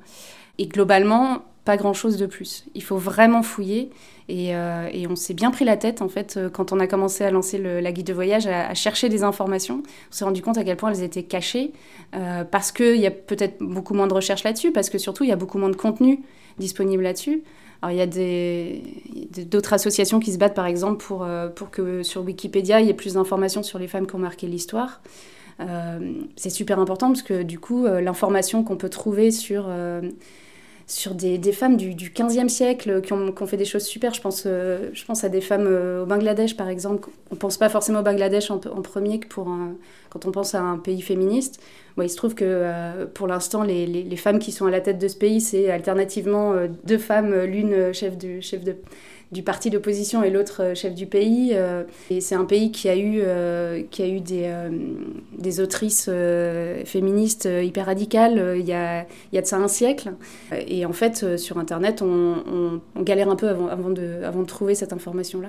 Et 0.58 0.66
globalement, 0.66 1.42
pas 1.66 1.76
grand-chose 1.76 2.16
de 2.16 2.26
plus. 2.26 2.64
Il 2.74 2.82
faut 2.82 2.96
vraiment 2.96 3.42
fouiller. 3.42 3.90
Euh, 4.30 4.88
et, 4.92 5.06
on 5.06 5.16
s'est 5.16 5.34
bien 5.34 5.50
pris 5.50 5.64
la 5.64 5.76
tête, 5.76 6.02
en 6.02 6.08
fait, 6.08 6.36
euh, 6.36 6.48
quand 6.48 6.72
on 6.72 6.80
a 6.80 6.86
commencé 6.86 7.24
à 7.24 7.30
lancer 7.30 7.58
la 7.58 7.92
guide 7.92 8.06
de 8.06 8.12
voyage, 8.12 8.46
à, 8.46 8.72
chercher 8.74 9.08
des 9.08 9.22
informations. 9.22 9.82
On 10.10 10.12
s'est 10.12 10.24
rendu 10.24 10.42
compte 10.42 10.58
à 10.58 10.64
quel 10.64 10.76
point 10.76 10.90
elles 10.90 11.02
étaient 11.02 11.22
cachées, 11.22 11.72
euh, 12.14 12.44
parce 12.44 12.72
qu'il 12.72 12.96
y 12.96 13.06
a 13.06 13.10
peut-être 13.10 13.58
beaucoup 13.60 13.94
moins 13.94 14.06
de 14.06 14.14
recherches 14.14 14.44
là-dessus, 14.44 14.72
parce 14.72 14.90
que 14.90 14.98
surtout, 14.98 15.24
il 15.24 15.28
y 15.28 15.32
a 15.32 15.36
beaucoup 15.36 15.58
moins 15.58 15.68
de 15.68 15.76
contenu 15.76 16.22
disponible 16.58 17.02
là-dessus. 17.02 17.42
Alors, 17.82 17.92
il 17.92 17.98
y 17.98 19.40
a 19.40 19.44
d'autres 19.44 19.74
associations 19.74 20.18
qui 20.18 20.32
se 20.32 20.38
battent, 20.38 20.54
par 20.54 20.66
exemple, 20.66 21.04
pour 21.04 21.70
que 21.70 22.02
sur 22.02 22.22
Wikipédia, 22.22 22.80
il 22.80 22.86
y 22.86 22.90
ait 22.90 22.94
plus 22.94 23.14
d'informations 23.14 23.62
sur 23.62 23.78
les 23.78 23.86
femmes 23.86 24.06
qui 24.06 24.14
ont 24.14 24.18
marqué 24.18 24.46
l'histoire. 24.46 25.02
c'est 26.36 26.50
super 26.50 26.78
important 26.78 27.08
parce 27.08 27.22
que 27.22 27.42
du 27.42 27.58
coup, 27.58 27.84
l'information 27.84 28.64
qu'on 28.64 28.78
peut 28.78 28.88
trouver 28.88 29.30
sur 29.30 29.68
sur 30.86 31.14
des, 31.14 31.36
des 31.36 31.52
femmes 31.52 31.76
du, 31.76 31.94
du 31.94 32.10
15e 32.10 32.48
siècle 32.48 33.02
qui 33.02 33.12
ont, 33.12 33.32
qui 33.32 33.42
ont, 33.42 33.46
fait 33.46 33.56
des 33.56 33.64
choses 33.64 33.84
super. 33.84 34.14
Je 34.14 34.20
pense, 34.20 34.44
euh, 34.46 34.90
je 34.92 35.04
pense 35.04 35.24
à 35.24 35.28
des 35.28 35.40
femmes 35.40 35.66
euh, 35.66 36.04
au 36.04 36.06
Bangladesh, 36.06 36.56
par 36.56 36.68
exemple. 36.68 37.08
On 37.30 37.34
ne 37.34 37.40
pense 37.40 37.58
pas 37.58 37.68
forcément 37.68 38.00
au 38.00 38.02
Bangladesh 38.04 38.52
en, 38.52 38.58
premier 38.58 39.18
que 39.18 39.26
pour 39.26 39.48
quand 40.10 40.26
on 40.26 40.30
pense 40.30 40.54
à 40.54 40.62
un 40.62 40.78
pays 40.78 41.02
féministe. 41.02 41.60
Bon, 41.96 42.04
il 42.04 42.08
se 42.08 42.16
trouve 42.16 42.36
que 42.36 42.44
euh, 42.46 43.06
pour 43.06 43.26
l'instant, 43.26 43.64
les, 43.64 43.84
les, 43.86 44.04
les, 44.04 44.16
femmes 44.16 44.38
qui 44.38 44.52
sont 44.52 44.66
à 44.66 44.70
la 44.70 44.80
tête 44.80 44.98
de 44.98 45.08
ce 45.08 45.16
pays, 45.16 45.40
c'est 45.40 45.70
alternativement 45.70 46.54
deux 46.84 46.98
femmes, 46.98 47.34
l'une 47.44 47.92
chef, 47.92 48.16
du, 48.16 48.40
chef 48.40 48.62
de 48.62 48.76
du 49.32 49.42
parti 49.42 49.70
d'opposition 49.70 50.22
et 50.22 50.30
l'autre 50.30 50.62
euh, 50.62 50.74
chef 50.74 50.94
du 50.94 51.06
pays. 51.06 51.50
Euh, 51.52 51.82
et 52.10 52.20
c'est 52.20 52.34
un 52.34 52.44
pays 52.44 52.70
qui 52.70 52.88
a 52.88 52.96
eu, 52.96 53.20
euh, 53.22 53.82
qui 53.90 54.02
a 54.02 54.06
eu 54.06 54.20
des, 54.20 54.52
des 55.36 55.60
autrices 55.60 56.08
féministes 56.84 57.48
hyper 57.62 57.86
radicales 57.86 58.56
il 58.58 58.66
y, 58.66 58.72
a, 58.72 59.02
il 59.02 59.34
y 59.34 59.38
a 59.38 59.42
de 59.42 59.46
ça 59.46 59.56
un 59.56 59.68
siècle. 59.68 60.12
Et 60.66 60.86
en 60.86 60.92
fait, 60.92 61.36
sur 61.38 61.58
Internet, 61.58 62.02
on, 62.02 62.80
galère 63.02 63.28
un 63.28 63.36
peu 63.36 63.48
avant, 63.48 63.68
avant, 63.68 63.90
de, 63.90 64.22
avant 64.24 64.42
de 64.42 64.46
trouver 64.46 64.74
cette 64.74 64.92
information-là. 64.92 65.48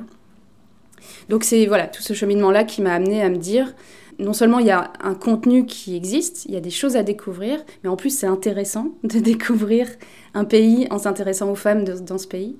Donc 1.29 1.43
c'est 1.43 1.65
voilà 1.65 1.87
tout 1.87 2.01
ce 2.01 2.13
cheminement-là 2.13 2.63
qui 2.63 2.81
m'a 2.81 2.93
amené 2.93 3.21
à 3.21 3.29
me 3.29 3.37
dire 3.37 3.73
non 4.19 4.33
seulement 4.33 4.59
il 4.59 4.65
y 4.65 4.71
a 4.71 4.91
un 5.01 5.13
contenu 5.13 5.65
qui 5.65 5.95
existe, 5.95 6.45
il 6.45 6.53
y 6.53 6.57
a 6.57 6.59
des 6.59 6.71
choses 6.71 6.95
à 6.95 7.03
découvrir, 7.03 7.63
mais 7.83 7.89
en 7.89 7.95
plus 7.95 8.09
c'est 8.09 8.27
intéressant 8.27 8.91
de 9.03 9.19
découvrir 9.19 9.87
un 10.33 10.45
pays 10.45 10.87
en 10.89 10.97
s'intéressant 10.97 11.51
aux 11.51 11.55
femmes 11.55 11.83
dans 11.83 12.17
ce 12.17 12.27
pays. 12.27 12.57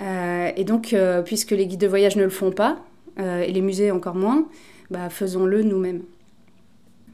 Euh, 0.00 0.50
et 0.56 0.64
donc, 0.64 0.92
euh, 0.92 1.22
puisque 1.22 1.52
les 1.52 1.66
guides 1.66 1.80
de 1.80 1.86
voyage 1.86 2.16
ne 2.16 2.24
le 2.24 2.30
font 2.30 2.50
pas, 2.50 2.84
euh, 3.18 3.42
et 3.42 3.52
les 3.52 3.60
musées 3.60 3.90
encore 3.90 4.16
moins, 4.16 4.48
bah, 4.90 5.08
faisons-le 5.08 5.62
nous-mêmes. 5.62 6.02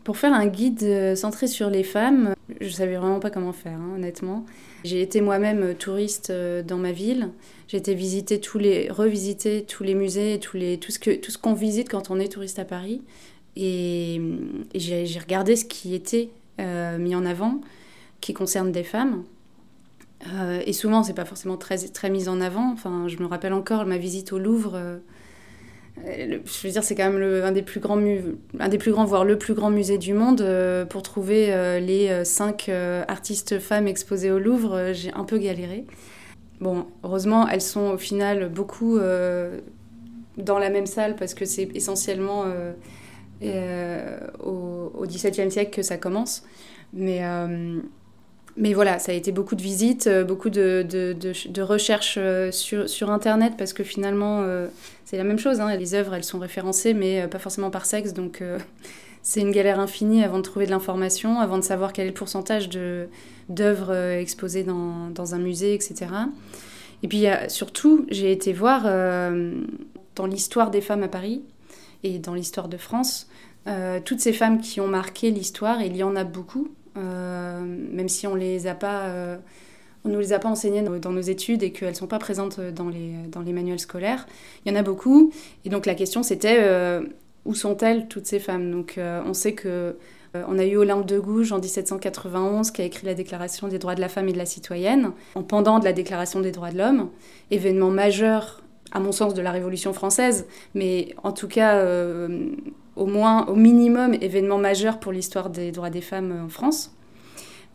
Pour 0.05 0.17
faire 0.17 0.33
un 0.33 0.47
guide 0.47 1.15
centré 1.15 1.47
sur 1.47 1.69
les 1.69 1.83
femmes, 1.83 2.35
je 2.61 2.69
savais 2.69 2.97
vraiment 2.97 3.21
pas 3.21 3.31
comment 3.31 3.53
faire, 3.53 3.75
hein, 3.79 3.97
honnêtement. 3.97 4.47
J'ai 4.83 5.03
été 5.03 5.21
moi-même 5.21 5.75
touriste 5.75 6.33
dans 6.67 6.79
ma 6.79 6.91
ville. 6.91 7.29
J'ai 7.69 7.77
été 7.77 7.95
visiter 7.95 8.41
tous 8.41 8.59
les, 8.59 8.91
revisiter 8.91 9.63
tous 9.63 9.85
les 9.85 9.95
musées, 9.95 10.39
tous 10.41 10.57
les, 10.57 10.79
tout 10.79 10.91
ce 10.91 11.39
qu'on 11.39 11.53
visite 11.53 11.91
quand 11.91 12.11
on 12.11 12.19
est 12.19 12.33
touriste 12.33 12.59
à 12.59 12.65
Paris. 12.65 13.03
Et, 13.57 14.23
j'ai, 14.75 15.05
regardé 15.21 15.55
ce 15.55 15.67
qui 15.67 15.95
était 15.95 16.31
mis 16.99 17.15
en 17.15 17.27
avant, 17.27 17.61
qui 18.23 18.33
concerne 18.33 18.73
des 18.73 18.85
femmes. 18.85 19.23
Euh, 20.29 20.61
et 20.67 20.73
souvent, 20.73 21.03
c'est 21.03 21.15
pas 21.15 21.25
forcément 21.25 21.57
très, 21.57 21.79
très 21.79 22.11
mis 22.11 22.29
en 22.29 22.41
avant. 22.41 22.73
Enfin, 22.73 23.09
je 23.09 23.17
me 23.19 23.27
rappelle 23.27 23.53
encore 23.53 23.87
ma 23.87 23.99
visite 23.99 24.33
au 24.33 24.39
Louvre. 24.39 24.73
Euh, 24.75 24.99
je 26.05 26.67
veux 26.67 26.71
dire, 26.71 26.85
c'est 26.85 26.95
quand 26.95 27.11
même 27.11 27.19
le, 27.19 27.45
un, 27.45 27.53
des 27.53 27.63
plus 27.63 27.81
grands 27.81 28.01
un 28.59 28.69
des 28.69 28.79
plus 28.79 28.93
grands, 28.93 29.05
voire 29.05 29.25
le 29.25 29.39
plus 29.39 29.55
grand 29.55 29.71
musée 29.71 29.99
du 29.99 30.15
monde. 30.15 30.41
Euh, 30.41 30.85
pour 30.85 31.03
trouver 31.03 31.47
les 31.81 32.25
cinq 32.25 32.71
artistes 33.09 33.59
femmes 33.59 33.87
exposées 33.87 34.31
au 34.31 34.39
Louvre, 34.39 34.93
j'ai 34.93 35.13
un 35.13 35.25
peu 35.25 35.39
galéré. 35.39 35.87
Bon, 36.61 36.87
heureusement, 37.03 37.49
elles 37.49 37.63
sont 37.63 37.93
au 37.93 37.99
final 37.99 38.51
beaucoup 38.51 38.99
dans 38.99 40.59
la 40.59 40.71
même 40.71 40.87
salle 40.87 41.17
parce 41.17 41.35
que 41.35 41.45
c'est 41.45 41.69
essentiellement 41.75 42.45
au, 43.43 44.93
au 44.95 45.07
XVIIe 45.07 45.51
siècle 45.51 45.75
que 45.75 45.83
ça 45.83 45.97
commence. 45.97 46.45
Mais 46.93 47.23
mais 48.61 48.75
voilà, 48.75 48.99
ça 48.99 49.13
a 49.13 49.15
été 49.15 49.33
beaucoup 49.33 49.55
de 49.55 49.63
visites, 49.63 50.07
euh, 50.07 50.23
beaucoup 50.23 50.51
de, 50.51 50.85
de, 50.89 51.17
de, 51.49 51.63
recherches 51.63 52.17
euh, 52.19 52.53
sur, 52.53 52.91
sur, 52.91 53.11
Internet, 53.11 53.55
parce 53.57 53.73
que 53.73 53.83
finalement, 53.83 54.43
euh, 54.43 54.69
c'est 55.07 55.17
la 55.17 55.25
même 55.25 55.39
chose. 55.39 55.61
Hein. 55.61 55.75
Les 55.77 55.95
œuvres, 55.95 56.15
elles 56.15 56.25
sont 56.25 56.39
référencées, 56.39 56.93
mais 56.93 57.27
pas 57.27 57.39
forcément 57.39 57.71
par 57.71 57.87
sexe. 57.87 58.13
Donc, 58.13 58.43
c'est 59.23 59.41
une 59.41 59.51
galère 59.51 59.81
infinie 59.81 60.23
avant 60.23 60.37
de 60.37 60.43
trouver 60.43 60.67
de 60.67 60.71
l'information, 60.71 61.41
avant 61.41 61.57
de 61.57 61.65
savoir 61.65 61.95
quel 61.95 62.05
est 62.05 62.09
le 62.09 62.15
pourcentage 62.15 62.69
d'œuvres 63.49 63.95
exposées 63.95 64.63
dans, 64.63 65.09
dans, 65.09 65.35
un 65.35 65.39
musée, 65.39 65.73
etc. 65.73 66.07
Et 67.03 67.09
puis, 67.09 67.25
surtout, 67.49 68.05
j'ai 68.11 68.31
été 68.31 68.53
voir 68.53 68.83
dans 70.17 70.27
l'histoire 70.27 70.71
des 70.71 70.83
femmes 70.83 71.03
à 71.03 71.09
Paris 71.09 71.43
et 72.03 72.19
dans 72.19 72.35
l'histoire 72.35 72.69
de 72.69 72.77
France, 72.77 73.27
toutes 74.05 74.21
ces 74.21 74.35
femmes 74.35 74.61
qui 74.61 74.81
ont 74.81 74.89
marqué 74.89 75.31
l'histoire, 75.31 75.81
il 75.81 75.97
y 75.97 76.03
en 76.03 76.15
a 76.15 76.25
beaucoup. 76.25 76.69
Euh, 76.97 77.61
même 77.61 78.09
si 78.09 78.27
on 78.27 78.35
les 78.35 78.67
a 78.67 78.75
pas, 78.75 79.03
euh, 79.09 79.37
on 80.05 80.09
nous 80.09 80.19
les 80.19 80.33
a 80.33 80.39
pas 80.39 80.49
enseignées 80.49 80.83
dans 80.83 81.13
nos 81.13 81.21
études 81.21 81.63
et 81.63 81.73
qu'elles 81.73 81.97
sont 81.97 82.07
pas 82.07 82.19
présentes 82.19 82.61
dans 82.61 82.89
les, 82.89 83.13
dans 83.31 83.43
les 83.43 83.53
manuels 83.53 83.79
scolaires. 83.79 84.27
Il 84.65 84.73
y 84.73 84.75
en 84.75 84.79
a 84.79 84.83
beaucoup. 84.83 85.33
Et 85.65 85.69
donc 85.69 85.87
la 85.87 85.95
question 85.95 86.23
c'était 86.23 86.59
euh, 86.61 87.03
où 87.45 87.55
sont-elles 87.55 88.09
toutes 88.09 88.27
ces 88.27 88.39
femmes? 88.39 88.71
Donc 88.71 88.99
on 88.99 89.35
sait 89.35 89.55
que 89.55 89.97
on 90.33 90.61
a 90.61 90.65
eu 90.65 90.77
Olympe 90.77 91.07
de 91.07 91.19
Gouges 91.19 91.51
en 91.51 91.59
1791 91.59 92.71
qui 92.71 92.83
a 92.83 92.85
écrit 92.85 93.05
la 93.05 93.15
Déclaration 93.15 93.67
des 93.67 93.81
droits 93.81 93.97
de 93.97 94.01
la 94.01 94.09
femme 94.09 94.29
et 94.29 94.33
de 94.33 94.39
la 94.39 94.47
citoyenne, 94.47 95.11
en 95.35 95.43
pendant 95.43 95.81
de 95.81 95.85
la 95.85 95.93
Déclaration 95.93 96.39
des 96.39 96.53
droits 96.53 96.71
de 96.71 96.79
l'homme, 96.79 97.11
événement 97.51 97.91
majeur 97.91 98.63
à 98.93 99.01
mon 99.01 99.11
sens 99.11 99.35
de 99.35 99.43
la 99.43 99.51
Révolution 99.51 99.93
française, 99.93 100.47
mais 100.75 101.15
en 101.25 101.33
tout 101.33 101.49
cas 101.49 101.85
au 103.01 103.07
moins, 103.07 103.47
au 103.47 103.57
minimum, 103.57 104.15
événement 104.21 104.59
majeur 104.59 105.01
pour 105.01 105.11
l'histoire 105.11 105.51
des 105.51 105.73
droits 105.73 105.91
des 105.91 106.03
femmes 106.03 106.45
en 106.45 106.49
France. 106.49 106.93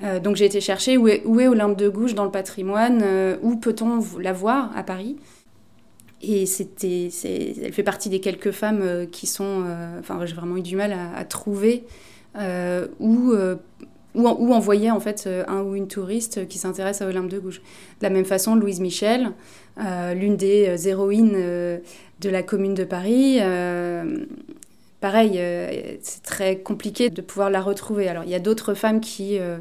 Euh, 0.04 0.20
donc 0.20 0.36
j'ai 0.36 0.46
été 0.46 0.62
chercher 0.62 0.98
où 0.98 1.08
est, 1.08 1.24
Olympe 1.26 1.78
de 1.78 1.90
Gouges 1.90 2.16
dans 2.16 2.26
le 2.26 2.32
patrimoine, 2.32 3.02
euh, 3.04 3.38
où 3.42 3.56
peut-on 3.56 4.04
la 4.20 4.34
voir 4.34 4.72
à 4.76 4.84
Paris. 4.84 5.18
Et 6.22 6.46
c'était, 6.46 7.10
elle 7.64 7.74
fait 7.74 7.84
partie 7.84 8.10
des 8.10 8.20
quelques 8.20 8.52
femmes 8.52 8.82
euh, 8.82 9.06
qui 9.06 9.28
sont, 9.28 9.64
enfin 10.00 10.26
j'ai 10.26 10.36
vraiment 10.36 10.58
eu 10.58 10.62
du 10.62 10.76
mal 10.76 10.94
à, 10.94 11.24
trouver 11.26 11.84
où, 13.00 13.34
où, 14.16 14.28
où, 14.28 14.54
envoyer 14.54 14.92
en 14.92 15.00
fait 15.00 15.30
un 15.48 15.62
ou 15.62 15.76
une 15.76 15.88
touriste 15.88 16.48
qui 16.48 16.58
s'intéresse 16.58 17.02
à 17.02 17.08
Olympe 17.08 17.30
de 17.30 17.40
Gouges. 17.40 17.62
De 18.00 18.04
la 18.04 18.10
même 18.10 18.26
façon, 18.26 18.56
Louise 18.56 18.80
Michel, 18.80 19.32
l'une 19.78 20.36
des 20.36 20.88
héroïnes 20.88 21.34
de 21.34 22.30
la 22.30 22.44
Commune 22.44 22.74
de 22.74 22.86
Paris, 22.86 23.40
pareil, 25.00 25.34
euh, 25.38 25.98
c'est 26.02 26.24
très 26.24 26.58
compliqué 26.58 27.10
de 27.10 27.22
pouvoir 27.22 27.50
la 27.50 27.62
retrouver. 27.62 28.08
Alors, 28.08 28.24
il 28.24 28.30
y 28.30 28.36
a 28.36 28.40
d'autres 28.40 28.74
femmes 28.74 29.02
qui, 29.02 29.40
euh, 29.40 29.58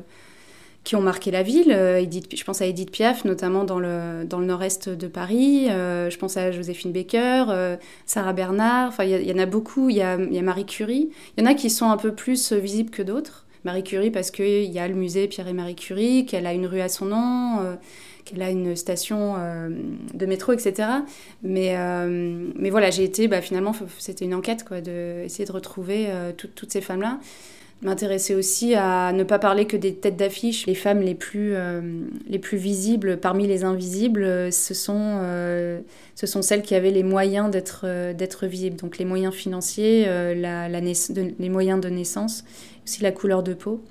qui 0.85 0.97
ont 0.97 1.01
marqué 1.01 1.31
la 1.31 1.43
ville. 1.43 1.73
Euh, 1.73 2.01
Edith, 2.01 2.37
je 2.37 2.45
pense 2.45 2.61
à 2.63 2.67
Edith 2.67 2.91
Piaf, 2.91 3.25
notamment 3.25 3.65
dans 3.65 3.79
le, 3.79 4.25
dans 4.25 4.39
le 4.39 4.47
nord-est 4.47 4.89
de 4.89 5.07
Paris. 5.07 5.67
je 5.69 6.17
pense 6.17 6.37
à 6.37 6.53
Joséphine 6.53 6.93
Baker, 6.93 7.77
Sarah 8.07 8.33
Bernard. 8.33 8.89
Enfin, 8.89 9.05
il 9.05 9.29
y, 9.29 9.33
en 9.33 9.39
a 9.39 9.47
beaucoup. 9.47 9.91
Il 9.91 9.97
y 9.97 10.03
a, 10.03 10.17
y 10.17 10.39
a, 10.39 10.43
Marie 10.43 10.67
Curie. 10.67 11.11
Il 11.37 11.45
y 11.45 11.47
en 11.47 11.51
a 11.51 11.55
qui 11.55 11.71
sont 11.71 11.91
un 11.91 11.97
peu 11.97 12.15
plus 12.15 12.53
visibles 12.53 12.91
que 12.91 13.03
d'autres. 13.03 13.44
Marie 13.65 13.83
Curie, 13.83 14.11
parce 14.11 14.31
qu'il 14.31 14.71
y 14.71 14.79
a 14.79 14.87
le 14.89 14.95
musée 14.95 15.29
Pierre 15.29 15.49
et 15.49 15.53
Marie 15.53 15.75
Curie, 15.75 16.27
qu'elle 16.27 16.47
a 16.47 16.53
une 16.53 16.67
rue 16.67 16.81
à 16.81 16.89
son 16.89 17.07
nom 17.07 17.77
qu'elle 18.25 18.43
a 18.43 18.51
une 18.51 18.75
station 18.75 19.35
euh, 19.37 19.69
de 20.15 20.27
métro, 20.27 20.53
etc. 20.53 20.89
Mais, 21.43 21.77
euh, 21.77 22.49
mais 22.57 22.71
voilà, 22.71 22.91
j'ai 22.91 23.05
été, 23.05 23.29
bah, 23.29 23.41
finalement, 23.41 23.75
c'était 23.99 24.25
une 24.25 24.35
enquête, 24.35 24.65
quoi, 24.65 24.81
d'essayer 24.81 25.45
de, 25.45 25.51
de 25.51 25.55
retrouver 25.55 26.07
euh, 26.09 26.33
toutes 26.33 26.71
ces 26.73 26.81
femmes-là. 26.81 27.19
M'intéresser 27.85 28.35
aussi 28.35 28.75
à 28.75 29.13
ne 29.13 29.23
pas 29.23 29.39
parler 29.39 29.67
que 29.67 29.77
des 29.77 29.95
têtes 29.95 30.17
d'affiche. 30.17 30.67
Les 30.67 30.75
femmes 30.75 31.03
les 31.03 31.15
plus, 31.15 31.55
plus 32.43 32.59
visibles 32.59 33.19
parmi 33.19 33.47
les 33.47 33.63
invisibles, 33.63 34.51
ce 34.51 34.75
sont, 34.75 35.21
ce 36.15 36.27
sont 36.27 36.41
celles 36.41 36.63
qui 36.63 36.75
avaient 36.75 36.91
les 36.91 37.03
moyens 37.03 37.51
d'être 37.51 38.47
visibles. 38.47 38.77
Donc 38.77 38.97
les 38.97 39.05
moyens 39.05 39.35
financiers, 39.35 40.07
les 40.35 41.49
moyens 41.51 41.79
de 41.79 41.89
naissance, 41.91 42.45
aussi 42.87 43.03
la 43.03 43.13
couleur 43.13 43.43
de 43.43 43.53
peau. 43.53 43.83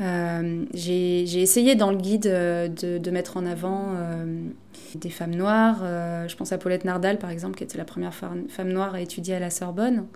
Euh, 0.00 0.64
j'ai 0.72 1.42
essayé 1.42 1.74
dans 1.74 1.90
le 1.90 1.98
guide 1.98 2.26
euh, 2.26 2.68
de, 2.68 3.10
mettre 3.10 3.36
en 3.36 3.44
avant 3.44 3.88
euh, 3.96 4.24
des 4.94 5.10
femmes 5.10 5.34
noires. 5.34 5.82
je 6.26 6.34
pense 6.36 6.52
à 6.52 6.58
Paulette 6.58 6.84
Nardal, 6.84 7.18
par 7.18 7.30
exemple, 7.30 7.56
qui 7.56 7.64
était 7.64 7.78
la 7.78 7.84
première 7.84 8.14
femme 8.14 8.68
noire 8.68 8.94
à 8.94 9.00
étudier 9.00 9.34
à 9.34 9.40
la 9.40 9.50
Sorbonne. 9.50 10.06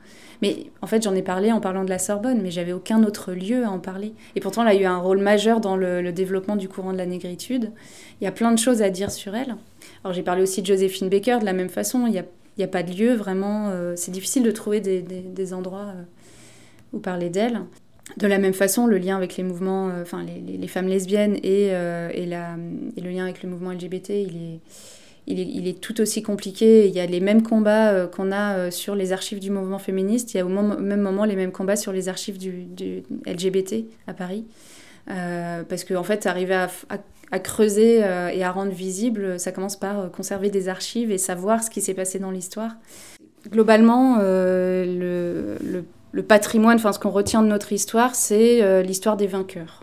Mais 0.42 0.66
en 0.80 0.86
fait, 0.86 1.02
j'en 1.02 1.14
ai 1.14 1.22
parlé 1.22 1.52
en 1.52 1.60
parlant 1.60 1.84
de 1.84 1.90
la 1.90 1.98
Sorbonne, 1.98 2.40
mais 2.42 2.50
j'avais 2.50 2.72
aucun 2.72 3.02
autre 3.04 3.32
lieu 3.32 3.64
à 3.64 3.70
en 3.70 3.78
parler. 3.78 4.14
Et 4.36 4.40
pourtant, 4.40 4.62
elle 4.62 4.76
a 4.76 4.80
eu 4.80 4.84
un 4.84 4.98
rôle 4.98 5.18
majeur 5.18 5.60
dans 5.60 5.76
le, 5.76 6.12
développement 6.12 6.56
du 6.56 6.68
courant 6.68 6.92
de 6.92 6.98
la 6.98 7.06
négritude. 7.06 7.70
Il 8.20 8.24
y 8.24 8.26
a 8.26 8.32
plein 8.32 8.52
de 8.52 8.58
choses 8.58 8.82
à 8.82 8.90
dire 8.90 9.10
sur 9.10 9.34
elle. 9.34 9.56
Alors, 10.02 10.14
j'ai 10.14 10.22
parlé 10.22 10.42
aussi 10.42 10.62
de 10.62 10.66
Joséphine 10.66 11.08
Baker 11.08 11.38
de 11.40 11.44
la 11.44 11.52
même 11.52 11.68
façon. 11.68 12.06
Il 12.06 12.12
n'y 12.12 12.64
a, 12.64 12.68
pas 12.68 12.82
de 12.82 12.92
lieu 12.92 13.14
vraiment. 13.14 13.70
c'est 13.96 14.12
difficile 14.12 14.42
de 14.42 14.50
trouver 14.50 14.80
des 14.80 15.54
endroits 15.54 15.92
où 16.92 16.98
parler 16.98 17.30
d'elle. 17.30 17.60
De 18.18 18.26
la 18.26 18.38
même 18.38 18.52
façon, 18.52 18.86
le 18.86 18.98
lien 18.98 19.16
avec 19.16 19.36
les 19.36 19.42
mouvements, 19.42 19.88
euh, 19.88 20.02
enfin 20.02 20.24
les, 20.24 20.68
femmes 20.68 20.88
lesbiennes 20.88 21.36
et, 21.36 21.70
euh, 21.72 22.10
et, 22.12 22.26
la, 22.26 22.56
et, 22.96 23.00
le 23.00 23.10
lien 23.10 23.24
avec 23.24 23.42
le 23.42 23.48
mouvement 23.48 23.72
LGBT, 23.72 24.10
il 24.10 24.36
est, 24.36 24.60
il 25.26 25.40
est, 25.40 25.46
il 25.46 25.66
est 25.66 25.80
tout 25.80 26.00
aussi 26.02 26.22
compliqué. 26.22 26.86
Il 26.86 26.94
y 26.94 27.00
a 27.00 27.06
les 27.06 27.20
mêmes 27.20 27.42
combats 27.42 27.90
euh, 27.92 28.06
qu'on 28.06 28.30
a 28.30 28.70
sur 28.70 28.94
les 28.94 29.12
archives 29.12 29.40
du 29.40 29.50
mouvement 29.50 29.78
féministe. 29.78 30.34
Il 30.34 30.36
y 30.36 30.40
a 30.40 30.44
au 30.44 30.50
même 30.50 31.00
moment 31.00 31.24
les 31.24 31.34
mêmes 31.34 31.50
combats 31.50 31.76
sur 31.76 31.92
les 31.92 32.08
archives 32.08 32.36
du, 32.36 32.64
du 32.64 33.02
LGBT 33.26 33.86
à 34.06 34.12
Paris. 34.12 34.44
parce 35.06 35.84
qu'en 35.84 35.96
en 35.96 36.04
fait, 36.04 36.26
arriver 36.26 36.54
à, 36.54 36.70
à, 37.30 37.38
creuser 37.38 37.96
et 37.96 38.44
à 38.44 38.50
rendre 38.52 38.72
visible, 38.72 39.40
ça 39.40 39.50
commence 39.50 39.76
par 39.76 40.10
conserver 40.10 40.50
des 40.50 40.68
archives 40.68 41.10
et 41.10 41.18
savoir 41.18 41.64
ce 41.64 41.70
qui 41.70 41.80
s'est 41.80 41.94
passé 41.94 42.18
dans 42.18 42.30
l'histoire. 42.30 42.76
Globalement, 43.50 44.18
le, 44.18 45.56
le 45.64 45.84
le 46.14 46.22
patrimoine, 46.22 46.76
enfin 46.76 46.92
ce 46.92 47.00
qu'on 47.00 47.10
retient 47.10 47.42
de 47.42 47.48
notre 47.48 47.72
histoire, 47.72 48.14
c'est 48.14 48.62
euh, 48.62 48.82
l'histoire 48.82 49.16
des 49.16 49.26
vainqueurs. 49.26 49.82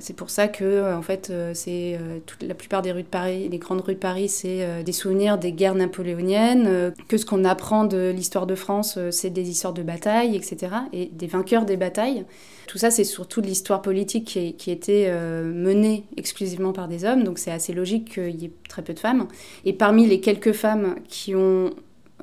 C'est 0.00 0.14
pour 0.14 0.28
ça 0.28 0.48
que, 0.48 0.64
euh, 0.64 0.96
en 0.96 1.00
fait, 1.00 1.30
euh, 1.30 1.52
c'est 1.54 1.98
toute 2.26 2.42
la 2.42 2.54
plupart 2.54 2.82
des 2.82 2.92
rues 2.92 3.04
de 3.04 3.08
Paris, 3.08 3.48
les 3.50 3.58
grandes 3.58 3.80
rues 3.80 3.94
de 3.94 3.98
Paris, 3.98 4.28
c'est 4.28 4.82
des 4.82 4.92
souvenirs 4.92 5.38
des 5.38 5.52
guerres 5.52 5.74
napoléoniennes. 5.74 6.92
que 7.08 7.16
ce 7.16 7.24
qu'on 7.24 7.44
apprend 7.44 7.84
de 7.84 8.10
l'histoire 8.14 8.46
de 8.46 8.54
France, 8.54 8.98
c'est 9.10 9.30
des 9.30 9.48
histoires 9.48 9.72
de 9.72 9.82
batailles, 9.82 10.36
etc. 10.36 10.72
Et 10.92 11.06
des 11.06 11.26
vainqueurs 11.26 11.64
des 11.64 11.76
batailles. 11.76 12.24
Tout 12.66 12.78
ça, 12.78 12.90
c'est 12.90 13.04
surtout 13.04 13.40
de 13.40 13.46
l'histoire 13.46 13.80
politique 13.82 14.26
qui, 14.26 14.54
qui 14.54 14.70
était 14.70 15.10
menée 15.42 16.04
exclusivement 16.18 16.72
par 16.72 16.86
des 16.86 17.06
hommes. 17.06 17.24
Donc 17.24 17.38
c'est 17.38 17.50
assez 17.50 17.72
logique 17.72 18.12
qu'il 18.14 18.42
y 18.42 18.46
ait 18.46 18.52
très 18.68 18.82
peu 18.82 18.92
de 18.92 19.00
femmes. 19.00 19.26
Et 19.64 19.72
parmi 19.72 20.06
les 20.06 20.20
quelques 20.20 20.52
femmes 20.52 20.96
qui 21.08 21.34
ont 21.34 21.70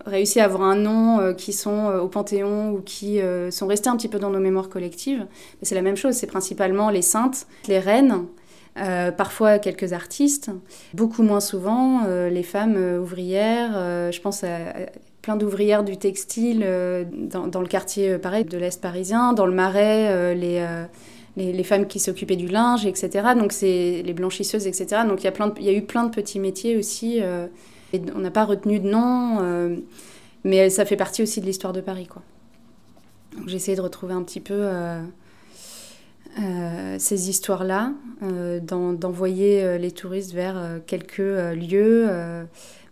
réussi 0.06 0.39
à 0.39 0.46
avoir 0.46 0.63
un 0.63 0.75
nom 0.75 1.20
euh, 1.20 1.34
qui 1.34 1.53
sont 1.53 1.89
euh, 1.89 2.00
au 2.00 2.08
Panthéon 2.08 2.72
ou 2.72 2.82
qui 2.82 3.22
euh, 3.22 3.51
sont 3.51 3.68
restés 3.68 3.89
un 3.89 3.98
petit 3.98 4.08
peu 4.08 4.20
dans 4.20 4.29
nos 4.29 4.39
mémoires 4.39 4.70
collectives, 4.70 5.25
c'est 5.62 5.75
la 5.75 5.82
même 5.82 5.98
chose. 5.98 6.15
C'est 6.15 6.27
principalement 6.27 6.89
les 6.89 7.01
saintes, 7.01 7.48
les 7.68 7.79
reines, 7.79 8.25
parfois 9.18 9.60
quelques 9.60 9.91
artistes, 9.91 10.51
beaucoup 10.94 11.22
moins 11.22 11.41
souvent 11.41 12.06
les 12.08 12.44
femmes 12.44 12.77
ouvrières. 13.01 13.74
je 14.12 14.22
pense 14.22 14.46
à, 14.46 14.58
plein 15.22 15.36
d'ouvrières 15.36 15.84
du 15.84 15.98
textile 15.98 16.65
dans, 17.12 17.62
le 17.62 17.68
quartier 17.68 18.18
pareil 18.18 18.46
de 18.46 18.58
l'Est 18.58 18.79
parisien, 18.79 19.34
dans 19.34 19.46
le 19.46 19.51
Marais, 19.53 20.34
les, 20.34 20.65
les, 21.36 21.51
les, 21.51 21.63
femmes 21.63 21.88
qui 21.88 22.00
s'occupaient 22.00 22.38
du 22.38 22.48
linge, 22.48 22.86
etc. 22.86 23.29
Donc 23.38 23.51
c'est 23.51 24.01
les 24.06 24.13
blanchisseuses, 24.13 24.65
etc. 24.65 25.01
Donc 25.06 25.25
il 25.25 25.65
y 25.65 25.70
a 25.70 25.74
eu 25.74 25.82
plein 25.82 26.06
de 26.06 26.12
petits 26.12 26.39
métiers 26.39 26.77
aussi 26.77 27.20
on 27.93 28.19
n'a 28.19 28.31
pas 28.31 28.46
retenu 28.46 28.79
de 28.79 28.89
nom, 28.89 29.39
euh, 29.41 29.77
mais 30.43 30.69
ça 30.69 30.86
fait 30.86 30.96
partie 30.96 31.24
aussi 31.24 31.41
de 31.41 31.46
l'histoire 31.46 31.74
de 31.74 31.81
Paris. 31.81 32.08
Quoi. 32.08 32.22
J'ai 33.48 33.55
essayé 33.55 33.77
de 33.77 33.81
retrouver 33.81 34.13
un 34.13 34.24
petit 34.24 34.39
peu 34.39 34.67
ces 36.98 37.29
histoires-là, 37.29 37.93
d'envoyer 38.62 39.77
les 39.77 39.91
touristes 39.91 40.34
vers 40.34 40.79
quelques 40.88 41.17
lieux, 41.17 42.08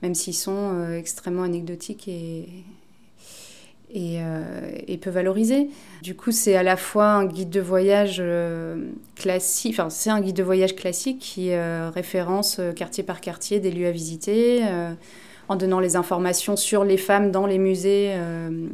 même 0.02 0.16
s'ils 0.16 0.36
sont 0.36 0.92
extrêmement 0.92 1.44
anecdotiques 1.44 2.08
et, 2.08 2.48
et, 3.98 4.20
et, 4.88 4.98
peu 4.98 5.10
valorisés. 5.10 5.70
Du 6.04 6.16
coup, 6.16 6.32
c'est 6.32 6.56
à 6.56 6.64
la 6.64 6.78
fois 6.78 7.08
un 7.08 7.26
guide 7.26 7.50
de 7.50 7.62
voyage 7.62 8.22
classique, 9.16 9.74
enfin, 9.74 9.90
c'est 9.90 10.10
un 10.10 10.22
guide 10.22 10.36
de 10.36 10.44
voyage 10.44 10.76
classique 10.76 11.20
qui 11.20 11.52
référence 11.56 12.62
quartier 12.76 13.04
par 13.04 13.22
quartier 13.22 13.60
des 13.60 13.72
lieux 13.72 13.88
à 13.88 13.92
visiter 13.92 14.64
en 15.50 15.56
donnant 15.56 15.80
les 15.80 15.96
informations 15.96 16.56
sur 16.56 16.84
les 16.84 16.98
femmes 16.98 17.32
dans 17.32 17.46
les 17.46 17.58
musées 17.58 18.12
euh, 18.16 18.68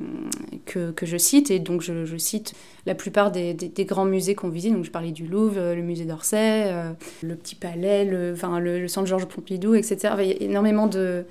que, 0.65 1.06
je 1.06 1.18
cite. 1.18 1.51
Et 1.51 1.60
donc, 1.60 1.82
je, 1.82 2.18
cite 2.18 2.53
la 2.86 2.96
plupart 2.96 3.32
des, 3.32 3.56
grands 3.80 4.06
musées 4.06 4.36
qu'on 4.36 4.50
visite. 4.50 4.74
Donc, 4.74 4.86
je 4.86 4.92
parlais 4.92 5.12
du 5.12 5.27
Louvre, 5.27 5.74
le 5.74 5.82
musée 5.82 6.06
d'Orsay, 6.06 6.63
euh, 6.65 6.92
le 7.22 7.36
Petit 7.36 7.56
Palais, 7.56 8.06
le, 8.06 8.34
enfin, 8.34 8.60
le, 8.60 8.88
centre 8.88 9.08
Georges 9.08 9.27
Pompidou, 9.27 9.75
etc. 9.75 10.15
il 10.20 10.25
y 10.25 10.32
a 10.32 10.42
énormément 10.42 10.88
de, 10.88 11.25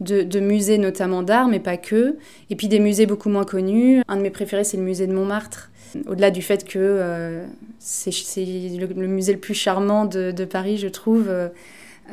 de, 0.00 0.40
musées, 0.40 0.78
notamment 0.78 1.22
d'art, 1.22 1.48
mais 1.48 1.60
pas 1.60 1.76
que. 1.76 2.16
Et 2.50 2.56
puis 2.56 2.68
des 2.68 2.80
musées 2.80 3.06
beaucoup 3.06 3.28
moins 3.28 3.44
connus. 3.44 4.02
Un 4.08 4.16
de 4.16 4.22
mes 4.22 4.30
préférés, 4.30 4.64
c'est 4.64 4.76
le 4.76 4.82
musée 4.82 5.06
de 5.06 5.12
Montmartre. 5.12 5.70
Au-delà 6.06 6.30
du 6.30 6.40
fait 6.40 6.64
que 6.64 6.78
euh, 6.78 7.44
c'est 7.78 8.10
le, 8.44 9.06
musée 9.06 9.32
le 9.32 9.40
plus 9.40 9.54
charmant 9.54 10.04
de, 10.04 10.44
Paris, 10.44 10.78
je 10.78 10.88
trouve. 10.88 11.28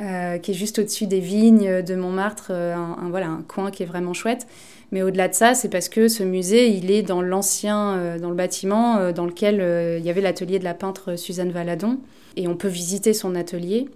Euh, 0.00 0.38
qui 0.38 0.52
est 0.52 0.54
juste 0.54 0.78
au-dessus 0.78 1.08
des 1.08 1.18
vignes 1.18 1.82
de 1.82 1.94
Montmartre, 1.96 2.48
euh, 2.50 2.76
un, 2.76 3.08
voilà, 3.10 3.26
un 3.26 3.42
coin 3.42 3.72
qui 3.72 3.82
est 3.82 3.86
vraiment 3.86 4.14
chouette. 4.14 4.46
Mais 4.92 5.02
au-delà 5.02 5.26
de 5.26 5.34
ça, 5.34 5.54
c'est 5.54 5.68
parce 5.68 5.88
que 5.88 6.06
ce 6.06 6.22
musée, 6.22 6.68
il 6.68 6.92
est 6.92 7.02
dans 7.02 7.20
l'ancien, 7.20 7.96
euh, 7.96 8.18
dans 8.18 8.30
le 8.30 8.36
bâtiment 8.36 9.10
dans 9.10 9.26
lequel 9.26 9.56
il 9.98 10.06
y 10.06 10.10
avait 10.10 10.20
l'atelier 10.20 10.60
de 10.60 10.64
la 10.64 10.74
peintre 10.74 11.16
Suzanne 11.16 11.50
Valadon. 11.50 11.98
Et 12.36 12.46
on 12.46 12.54
peut 12.54 12.68
visiter 12.68 13.12
son 13.12 13.34
atelier. 13.34 13.88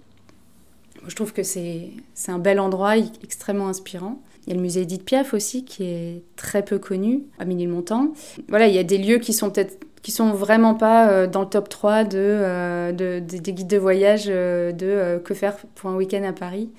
Je 1.07 1.15
trouve 1.15 1.33
que 1.33 1.43
c'est 1.43 1.91
un 2.27 2.39
bel 2.39 2.59
endroit, 2.59 2.97
extrêmement 2.97 3.67
inspirant. 3.67 4.21
Il 4.45 4.49
y 4.49 4.53
a 4.53 4.55
le 4.55 4.61
musée 4.61 4.81
Edith 4.81 5.05
Piaf 5.05 5.33
aussi, 5.33 5.63
qui 5.63 5.83
est 5.83 6.23
très 6.35 6.63
peu 6.63 6.79
connu, 6.79 7.23
à 7.39 7.45
Ménilmontant. 7.45 8.13
Voilà, 8.49 8.67
il 8.67 8.73
y 8.73 8.79
a 8.79 8.83
des 8.83 8.97
lieux 8.97 9.17
qui 9.17 9.33
sont 9.33 9.49
peut-être 9.49 9.79
qui 10.03 10.11
sont 10.11 10.31
vraiment 10.31 10.75
pas 10.75 11.09
euh, 11.09 11.27
dans 11.27 11.39
le 11.39 11.47
top 11.47 11.69
3 11.69 12.13
euh, 12.13 12.91
de, 12.91 13.19
des 13.19 13.53
guides 13.53 13.67
de 13.67 13.77
voyage 13.77 14.25
euh, 14.27 14.73
de 14.73 15.17
que 15.23 15.33
faire 15.33 15.55
pour 15.75 15.89
un 15.89 15.95
week-end 15.95 16.23
à 16.23 16.33
Paris. 16.33 16.69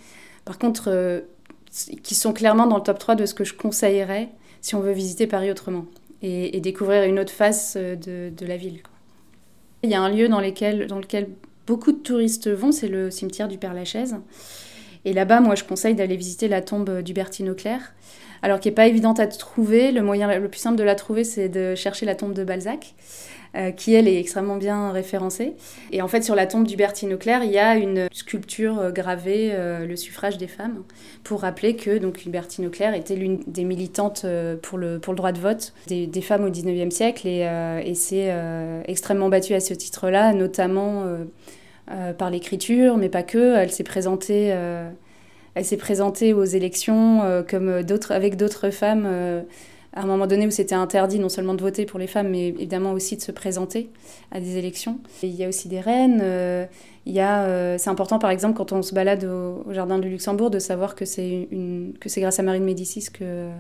Par 0.45 0.59
contre, 0.59 1.25
qui 2.02 2.14
sont 2.14 2.35
clairement 2.35 2.66
dans 2.66 2.76
le 2.76 2.83
top 2.83 2.99
3 2.99 3.14
de 3.14 3.25
ce 3.25 3.33
que 3.33 3.45
je 3.45 3.54
conseillerais 3.54 4.28
si 4.61 4.75
on 4.75 4.81
veut 4.81 4.93
visiter 4.93 5.26
Paris 5.26 5.50
autrement 5.50 5.87
et, 6.21 6.61
découvrir 6.61 7.04
une 7.04 7.19
autre 7.19 7.33
face 7.33 7.76
de, 7.76 8.28
de 8.28 8.47
la 8.47 8.59
ville. 8.59 8.81
Il 9.83 9.90
y 9.90 9.95
a 9.95 10.02
un 10.02 10.11
lieu 10.11 10.28
dans 10.28 10.40
lequel 10.40 11.28
beaucoup 11.66 11.92
de 11.92 11.99
touristes 11.99 12.49
vont, 12.49 12.73
c'est 12.73 12.88
le 12.88 13.11
cimetière 13.11 13.49
du 13.49 13.59
Père-Lachaise. 13.59 14.16
Et 15.04 15.12
là-bas, 15.12 15.40
moi, 15.40 15.54
je 15.54 15.64
conseille 15.64 15.94
d'aller 15.94 16.16
visiter 16.16 16.49
la 16.49 16.62
tombe 16.62 17.02
d'Hubertine 17.02 17.50
Auclair 17.50 17.94
alors 18.42 18.61
qui 18.61 18.68
n'est 18.68 18.75
pas 18.75 18.87
évidente 18.87 19.20
à 19.20 19.26
trouver. 19.26 19.90
Le 19.90 20.02
moyen 20.02 20.38
le 20.38 20.49
plus 20.49 20.61
simple 20.61 20.76
de 20.76 20.82
la 20.82 20.94
trouver, 20.94 21.25
c'est 21.25 21.49
de 21.49 21.75
chercher 21.75 22.04
la 22.04 22.14
tombe 22.14 22.34
de 22.34 22.44
Balzac. 22.44 22.94
Euh, 23.56 23.70
qui 23.70 23.94
elle 23.94 24.08
est 24.08 24.18
extrêmement 24.18 24.56
bien 24.56 24.90
référencée. 24.90 25.52
Et 25.92 26.02
en 26.02 26.08
fait, 26.08 26.23
sur 26.23 26.34
la 26.34 26.44
tombe 26.44 26.66
d'Hubertine 26.66 27.14
Auclair, 27.14 27.44
il 27.44 27.52
y 27.52 27.58
a 27.58 27.76
une 27.76 28.08
sculpture 28.11 28.80
euh, 28.80 28.90
gravée, 28.90 29.50
euh, 29.52 29.87
le 29.87 29.94
suffrage 29.94 30.38
des 30.38 30.49
femmes, 30.49 30.82
pour 31.23 31.42
rappeler 31.42 31.76
que 31.76 31.99
donc 31.99 32.26
Hubertine 32.26 32.66
Auclair 32.66 32.94
était 32.94 33.14
l'une 33.14 33.44
des 33.46 33.62
militantes 33.62 34.26
pour 34.61 34.76
le, 34.76 34.99
pour 34.99 35.12
le 35.12 35.16
droit 35.16 35.30
de 35.30 35.38
vote 35.38 35.73
des, 35.87 36.08
des 36.08 36.20
femmes 36.20 36.44
au 36.44 36.50
XIXe 36.50 36.92
siècle 36.92 37.28
et, 37.28 37.49
et 37.84 37.94
s'est 37.94 38.34
extrêmement 38.87 39.28
battue 39.28 39.54
à 39.54 39.61
ce 39.61 39.73
titre-là, 39.73 40.32
notamment 40.32 41.04
par 42.18 42.30
l'écriture, 42.30 42.96
mais 42.96 43.08
pas 43.08 43.22
que. 43.22 43.56
Elle 43.56 43.70
s'est 43.70 43.84
présentée 43.84 44.52
elle 45.54 45.64
s'est 45.64 45.76
présentée 45.76 46.32
aux 46.32 46.44
élections 46.44 47.22
euh, 47.22 47.42
comme 47.42 47.82
d'autres, 47.82 48.12
avec 48.12 48.36
d'autres 48.36 48.70
femmes 48.70 49.04
euh, 49.06 49.42
à 49.92 50.02
un 50.02 50.06
moment 50.06 50.26
donné 50.26 50.46
où 50.46 50.50
c'était 50.50 50.74
interdit 50.74 51.20
non 51.20 51.28
seulement 51.28 51.54
de 51.54 51.62
voter 51.62 51.86
pour 51.86 52.00
les 52.00 52.08
femmes, 52.08 52.28
mais 52.28 52.48
évidemment 52.48 52.92
aussi 52.92 53.16
de 53.16 53.22
se 53.22 53.30
présenter 53.30 53.90
à 54.32 54.40
des 54.40 54.56
élections. 54.58 54.98
il 55.22 55.34
y 55.36 55.44
a 55.44 55.48
aussi 55.48 55.68
des 55.68 55.78
reines. 55.78 56.20
Euh, 56.20 56.66
il 57.06 57.12
y 57.12 57.20
a, 57.20 57.76
c'est 57.78 57.90
important 57.90 58.18
par 58.18 58.30
exemple 58.30 58.56
quand 58.56 58.72
on 58.72 58.80
se 58.80 58.94
balade 58.94 59.24
au, 59.24 59.72
jardin 59.72 59.98
du 59.98 60.08
Luxembourg 60.08 60.50
de 60.50 60.58
savoir 60.58 60.94
que 60.94 61.04
c'est 61.04 61.48
une, 61.50 61.92
que 62.00 62.08
c'est 62.08 62.22
grâce 62.22 62.40
à 62.40 62.42
Marie 62.42 62.60
de 62.60 62.64
Médicis 62.64 63.08
que 63.12 63.50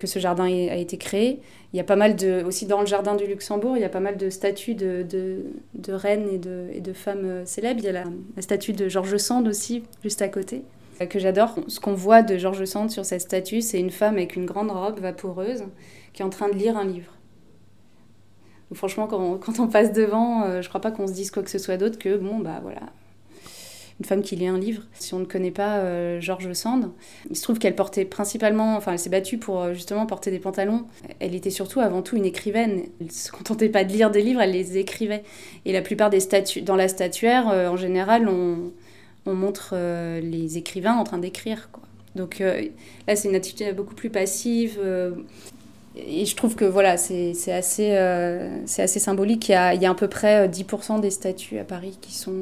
que 0.00 0.06
ce 0.06 0.18
jardin 0.18 0.44
a 0.44 0.76
été 0.76 0.96
créé. 0.96 1.40
Il 1.72 1.76
y 1.76 1.80
a 1.80 1.84
pas 1.84 1.96
mal 1.96 2.16
de 2.16 2.42
aussi 2.44 2.66
dans 2.66 2.80
le 2.80 2.86
jardin 2.86 3.14
du 3.16 3.26
Luxembourg, 3.26 3.76
il 3.76 3.80
y 3.80 3.84
a 3.84 3.88
pas 3.88 4.00
mal 4.00 4.16
de 4.16 4.30
statues 4.30 4.74
de, 4.74 5.04
de, 5.74 5.92
reines 5.92 6.28
et 6.32 6.38
de, 6.38 6.68
et 6.72 6.80
de 6.80 6.92
femmes 6.92 7.44
célèbres. 7.44 7.80
Il 7.80 7.84
y 7.84 7.88
a 7.88 7.92
la, 7.92 8.04
statue 8.40 8.72
de 8.72 8.88
Georges 8.88 9.16
Sand 9.16 9.46
aussi 9.48 9.82
juste 10.02 10.22
à 10.22 10.28
côté 10.28 10.62
que 11.04 11.18
j'adore. 11.18 11.54
Ce 11.68 11.78
qu'on 11.78 11.92
voit 11.92 12.22
de 12.22 12.38
Georges 12.38 12.64
Sand 12.64 12.90
sur 12.90 13.04
cette 13.04 13.20
statue, 13.20 13.60
c'est 13.60 13.78
une 13.78 13.90
femme 13.90 14.14
avec 14.14 14.36
une 14.36 14.46
grande 14.46 14.70
robe 14.70 15.00
vaporeuse 15.00 15.64
qui 16.14 16.22
est 16.22 16.24
en 16.24 16.30
train 16.30 16.48
de 16.48 16.54
lire 16.54 16.78
un 16.78 16.86
livre. 16.86 17.12
franchement, 18.72 19.06
quand 19.06 19.20
on, 19.20 19.36
quand 19.36 19.60
on, 19.60 19.68
passe 19.68 19.92
devant, 19.92 20.44
euh, 20.44 20.62
je 20.62 20.68
crois 20.70 20.80
pas 20.80 20.90
qu'on 20.90 21.06
se 21.06 21.12
dise 21.12 21.30
quoi 21.30 21.42
que 21.42 21.50
ce 21.50 21.58
soit 21.58 21.76
d'autre 21.76 21.98
que, 21.98 22.16
bon, 22.16 22.38
bah 22.38 22.60
voilà, 22.62 22.80
une 23.98 24.04
femme 24.04 24.22
qui 24.22 24.36
lit 24.36 24.46
un 24.46 24.58
livre. 24.58 24.82
Si 24.94 25.14
on 25.14 25.18
ne 25.18 25.24
connaît 25.24 25.50
pas 25.50 25.78
euh, 25.78 26.20
Georges 26.20 26.52
Sand, 26.52 26.90
il 27.30 27.36
se 27.36 27.42
trouve 27.42 27.58
qu'elle 27.58 27.74
portait 27.74 28.04
principalement, 28.04 28.76
enfin 28.76 28.92
elle 28.92 28.98
s'est 28.98 29.10
battue 29.10 29.38
pour 29.38 29.62
euh, 29.62 29.74
justement 29.74 30.06
porter 30.06 30.30
des 30.30 30.38
pantalons. 30.38 30.86
Elle 31.20 31.34
était 31.34 31.50
surtout 31.50 31.80
avant 31.80 32.02
tout 32.02 32.16
une 32.16 32.26
écrivaine. 32.26 32.82
Elle 33.00 33.10
se 33.10 33.30
contentait 33.30 33.68
pas 33.68 33.84
de 33.84 33.92
lire 33.92 34.10
des 34.10 34.22
livres, 34.22 34.40
elle 34.40 34.52
les 34.52 34.76
écrivait. 34.78 35.22
Et 35.64 35.72
la 35.72 35.82
plupart 35.82 36.10
des 36.10 36.20
statues, 36.20 36.62
dans 36.62 36.76
la 36.76 36.88
statuaire, 36.88 37.46
en 37.46 37.76
général, 37.76 38.28
on 38.28 38.72
on 39.26 39.34
montre 39.34 39.70
euh, 39.72 40.20
les 40.20 40.56
écrivains 40.56 40.94
en 40.94 41.04
train 41.04 41.18
d'écrire. 41.18 41.68
Donc 42.14 42.40
euh, 42.40 42.62
là, 43.06 43.16
c'est 43.16 43.28
une 43.28 43.34
attitude 43.34 43.74
beaucoup 43.76 43.94
plus 43.94 44.10
passive. 44.10 44.80
Euh, 45.96 46.00
et 46.06 46.24
je 46.24 46.36
trouve 46.36 46.54
que 46.54 46.64
voilà, 46.64 46.96
c'est 46.96 47.32
assez, 47.52 47.98
c'est 48.66 48.82
assez 48.82 48.98
symbolique. 48.98 49.48
Il 49.48 49.52
y, 49.52 49.54
a, 49.54 49.74
il 49.74 49.82
y, 49.82 49.86
a, 49.86 49.90
à 49.90 49.94
peu 49.94 50.08
près 50.08 50.48
10% 50.48 51.00
des 51.00 51.10
statues 51.10 51.58
à 51.58 51.64
Paris 51.64 51.98
qui 52.00 52.14
sont 52.14 52.34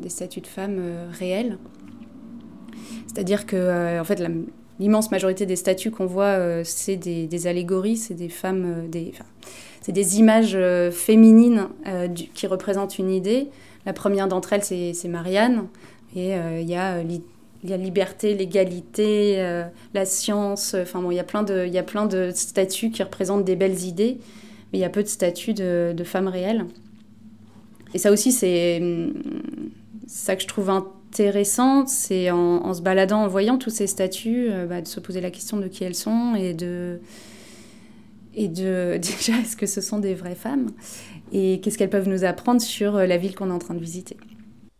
des 0.00 0.08
statues 0.08 0.40
de 0.40 0.46
femmes 0.46 0.80
réelles. 1.12 1.58
C'est-à-dire 3.06 3.46
que 3.46 4.00
en 4.00 4.04
fait, 4.04 4.22
l'immense 4.78 5.10
majorité 5.10 5.46
des 5.46 5.56
statues 5.56 5.90
qu'on 5.90 6.06
voit, 6.06 6.64
c'est 6.64 6.96
des, 6.96 7.46
allégories, 7.46 7.96
c'est 7.96 8.14
des 8.14 8.28
femmes, 8.28 8.88
des, 8.88 9.12
c'est 9.82 9.92
des 9.92 10.18
images 10.18 10.58
féminines 10.92 11.68
qui 12.34 12.46
représentent 12.46 12.98
une 12.98 13.10
idée. 13.10 13.48
La 13.86 13.92
première 13.92 14.28
d'entre 14.28 14.52
elles, 14.52 14.64
c'est 14.64 15.08
Marianne. 15.08 15.66
Et 16.14 16.34
euh, 16.34 16.60
il 16.60 16.68
y 16.68 16.74
a 16.74 17.02
euh, 17.64 17.68
la 17.68 17.76
liberté, 17.76 18.34
l'égalité, 18.34 19.36
euh, 19.38 19.64
la 19.94 20.04
science. 20.04 20.74
Enfin 20.74 21.00
bon, 21.00 21.10
il 21.10 21.16
y 21.16 21.20
a 21.20 21.24
plein 21.24 21.42
de, 21.42 21.64
il 21.66 21.72
y 21.72 21.78
a 21.78 21.82
plein 21.82 22.06
de 22.06 22.30
statues 22.34 22.90
qui 22.90 23.02
représentent 23.02 23.44
des 23.44 23.56
belles 23.56 23.84
idées, 23.84 24.18
mais 24.72 24.78
il 24.78 24.80
y 24.80 24.84
a 24.84 24.90
peu 24.90 25.02
de 25.02 25.08
statues 25.08 25.54
de, 25.54 25.94
femmes 26.04 26.28
réelles. 26.28 26.66
Et 27.94 27.98
ça 27.98 28.12
aussi, 28.12 28.32
c'est 28.32 28.80
ça 30.06 30.36
que 30.36 30.42
je 30.42 30.48
trouve 30.48 30.70
intéressant, 30.70 31.86
c'est 31.86 32.30
en, 32.30 32.72
se 32.72 32.82
baladant, 32.82 33.24
en 33.24 33.28
voyant 33.28 33.58
tous 33.58 33.70
ces 33.70 33.88
statues, 33.88 34.48
bah, 34.68 34.80
de 34.80 34.86
se 34.86 35.00
poser 35.00 35.20
la 35.20 35.30
question 35.30 35.56
de 35.56 35.66
qui 35.66 35.82
elles 35.82 35.96
sont 35.96 36.34
et 36.36 36.54
de 36.54 37.00
et 38.36 38.46
de 38.46 38.96
déjà 39.02 39.40
est-ce 39.40 39.56
que 39.56 39.66
ce 39.66 39.80
sont 39.80 39.98
des 39.98 40.14
vraies 40.14 40.36
femmes 40.36 40.70
et 41.32 41.60
qu'est-ce 41.60 41.76
qu'elles 41.78 41.90
peuvent 41.90 42.08
nous 42.08 42.24
apprendre 42.24 42.60
sur 42.60 42.92
la 42.92 43.16
ville 43.16 43.34
qu'on 43.34 43.50
est 43.50 43.54
en 43.54 43.58
train 43.58 43.74
de 43.74 43.80
visiter. 43.80 44.16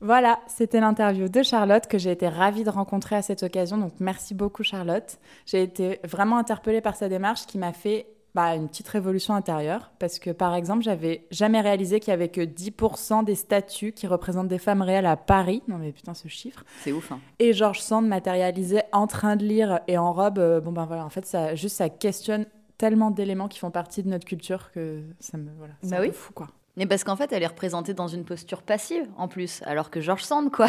Voilà, 0.01 0.41
c'était 0.47 0.81
l'interview 0.81 1.29
de 1.29 1.43
Charlotte 1.43 1.87
que 1.87 1.99
j'ai 1.99 2.11
été 2.11 2.27
ravie 2.27 2.65
de 2.65 2.71
rencontrer 2.71 3.17
à 3.17 3.23
cette 3.23 3.43
occasion. 3.43 3.77
Donc 3.77 3.93
merci 4.01 4.35
beaucoup 4.35 4.63
Charlotte. 4.63 5.19
J'ai 5.45 5.63
été 5.63 6.01
vraiment 6.05 6.39
interpellée 6.39 6.81
par 6.81 6.97
sa 6.97 7.09
démarche 7.09 7.47
qui 7.47 7.59
m'a 7.59 7.75
fait 7.75 8.07
bah, 8.35 8.55
une 8.55 8.69
petite 8.69 8.89
révolution 8.89 9.35
intérieure. 9.35 9.91
Parce 9.99 10.19
que 10.19 10.31
par 10.31 10.55
exemple, 10.55 10.83
j'avais 10.85 11.27
jamais 11.31 11.61
réalisé 11.61 12.01
qu'il 12.01 12.13
y 12.13 12.15
avait 12.15 12.29
que 12.29 12.41
10% 12.41 13.25
des 13.25 13.35
statues 13.35 13.93
qui 13.93 14.07
représentent 14.07 14.49
des 14.49 14.59
femmes 14.59 14.83
réelles 14.83 15.07
à 15.07 15.17
Paris. 15.17 15.63
Non 15.69 15.77
mais 15.77 15.93
putain 15.93 16.15
ce 16.15 16.29
chiffre. 16.29 16.65
C'est 16.81 16.93
ouf. 16.93 17.13
Hein. 17.13 17.21
Et 17.39 17.53
Georges 17.53 17.81
Sand 17.81 18.07
matérialisé 18.07 18.81
en 18.93 19.07
train 19.07 19.37
de 19.37 19.45
lire 19.45 19.81
et 19.87 19.99
en 19.99 20.13
robe. 20.13 20.39
Euh, 20.39 20.61
bon 20.61 20.73
ben 20.73 20.87
voilà, 20.87 21.05
en 21.05 21.11
fait 21.11 21.27
ça 21.27 21.55
juste 21.55 21.77
ça 21.77 21.91
questionne 21.91 22.47
tellement 22.79 23.11
d'éléments 23.11 23.49
qui 23.49 23.59
font 23.59 23.71
partie 23.71 24.03
de 24.03 24.09
notre 24.09 24.25
culture 24.25 24.71
que 24.73 25.03
ça 25.19 25.37
me 25.37 25.51
voilà, 25.59 25.75
c'est 25.83 25.91
bah 25.91 26.07
peu 26.07 26.13
fou 26.13 26.33
quoi. 26.33 26.49
Mais 26.81 26.87
parce 26.87 27.05
qu'en 27.05 27.14
fait, 27.14 27.31
elle 27.35 27.43
est 27.43 27.47
représentée 27.47 27.93
dans 27.93 28.09
une 28.09 28.25
posture 28.25 28.62
passive 28.62 29.07
en 29.19 29.29
plus, 29.29 29.61
alors 29.66 29.90
que 29.90 30.01
Georges 30.01 30.23
Sand, 30.23 30.51
quoi. 30.51 30.69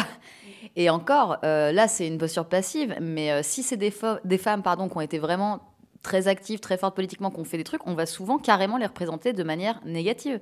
Et 0.76 0.90
encore, 0.90 1.38
euh, 1.42 1.72
là, 1.72 1.88
c'est 1.88 2.06
une 2.06 2.18
posture 2.18 2.44
passive, 2.44 2.94
mais 3.00 3.32
euh, 3.32 3.40
si 3.42 3.62
c'est 3.62 3.78
des, 3.78 3.90
femmes 3.90 4.62
pardon, 4.62 4.90
qui 4.90 4.96
ont 4.98 5.00
été 5.00 5.18
vraiment 5.18 5.60
très 6.02 6.28
actives, 6.28 6.60
très 6.60 6.76
fortes 6.76 6.94
politiquement, 6.94 7.30
qui 7.30 7.40
ont 7.40 7.44
fait 7.44 7.56
des 7.56 7.64
trucs, 7.64 7.86
on 7.86 7.94
va 7.94 8.04
souvent 8.04 8.36
carrément 8.36 8.76
les 8.76 8.84
représenter 8.84 9.32
de 9.32 9.42
manière 9.42 9.80
négative. 9.86 10.38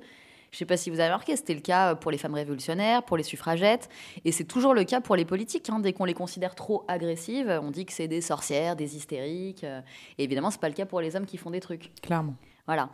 Je 0.51 0.57
ne 0.57 0.59
sais 0.59 0.65
pas 0.65 0.75
si 0.75 0.89
vous 0.89 0.99
avez 0.99 1.07
remarqué, 1.07 1.37
c'était 1.37 1.53
le 1.53 1.61
cas 1.61 1.95
pour 1.95 2.11
les 2.11 2.17
femmes 2.17 2.33
révolutionnaires, 2.33 3.03
pour 3.03 3.15
les 3.15 3.23
suffragettes, 3.23 3.87
et 4.25 4.33
c'est 4.33 4.43
toujours 4.43 4.73
le 4.73 4.83
cas 4.83 4.99
pour 4.99 5.15
les 5.15 5.23
politiques. 5.23 5.69
Hein. 5.69 5.79
Dès 5.79 5.93
qu'on 5.93 6.03
les 6.03 6.13
considère 6.13 6.53
trop 6.53 6.83
agressives, 6.89 7.61
on 7.63 7.71
dit 7.71 7.85
que 7.85 7.93
c'est 7.93 8.09
des 8.09 8.19
sorcières, 8.19 8.75
des 8.75 8.97
hystériques. 8.97 9.63
Euh, 9.63 9.79
et 10.17 10.25
évidemment, 10.25 10.51
c'est 10.51 10.59
pas 10.59 10.67
le 10.67 10.75
cas 10.75 10.85
pour 10.85 10.99
les 10.99 11.15
hommes 11.15 11.25
qui 11.25 11.37
font 11.37 11.51
des 11.51 11.61
trucs. 11.61 11.91
Clairement. 12.01 12.35
Voilà. 12.67 12.89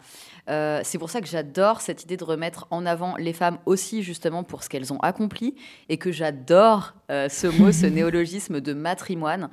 Euh, 0.50 0.82
c'est 0.84 0.98
pour 0.98 1.10
ça 1.10 1.22
que 1.22 1.28
j'adore 1.28 1.82
cette 1.82 2.04
idée 2.04 2.18
de 2.18 2.24
remettre 2.24 2.68
en 2.72 2.86
avant 2.86 3.16
les 3.18 3.34
femmes 3.34 3.60
aussi 3.66 4.04
justement 4.04 4.44
pour 4.44 4.64
ce 4.64 4.70
qu'elles 4.70 4.94
ont 4.94 5.00
accompli 5.00 5.56
et 5.90 5.98
que 5.98 6.12
j'adore 6.12 6.94
euh, 7.12 7.30
ce 7.30 7.48
mot, 7.48 7.72
ce 7.72 7.86
néologisme 7.88 8.62
de 8.62 8.74
matrimoine 8.74 9.50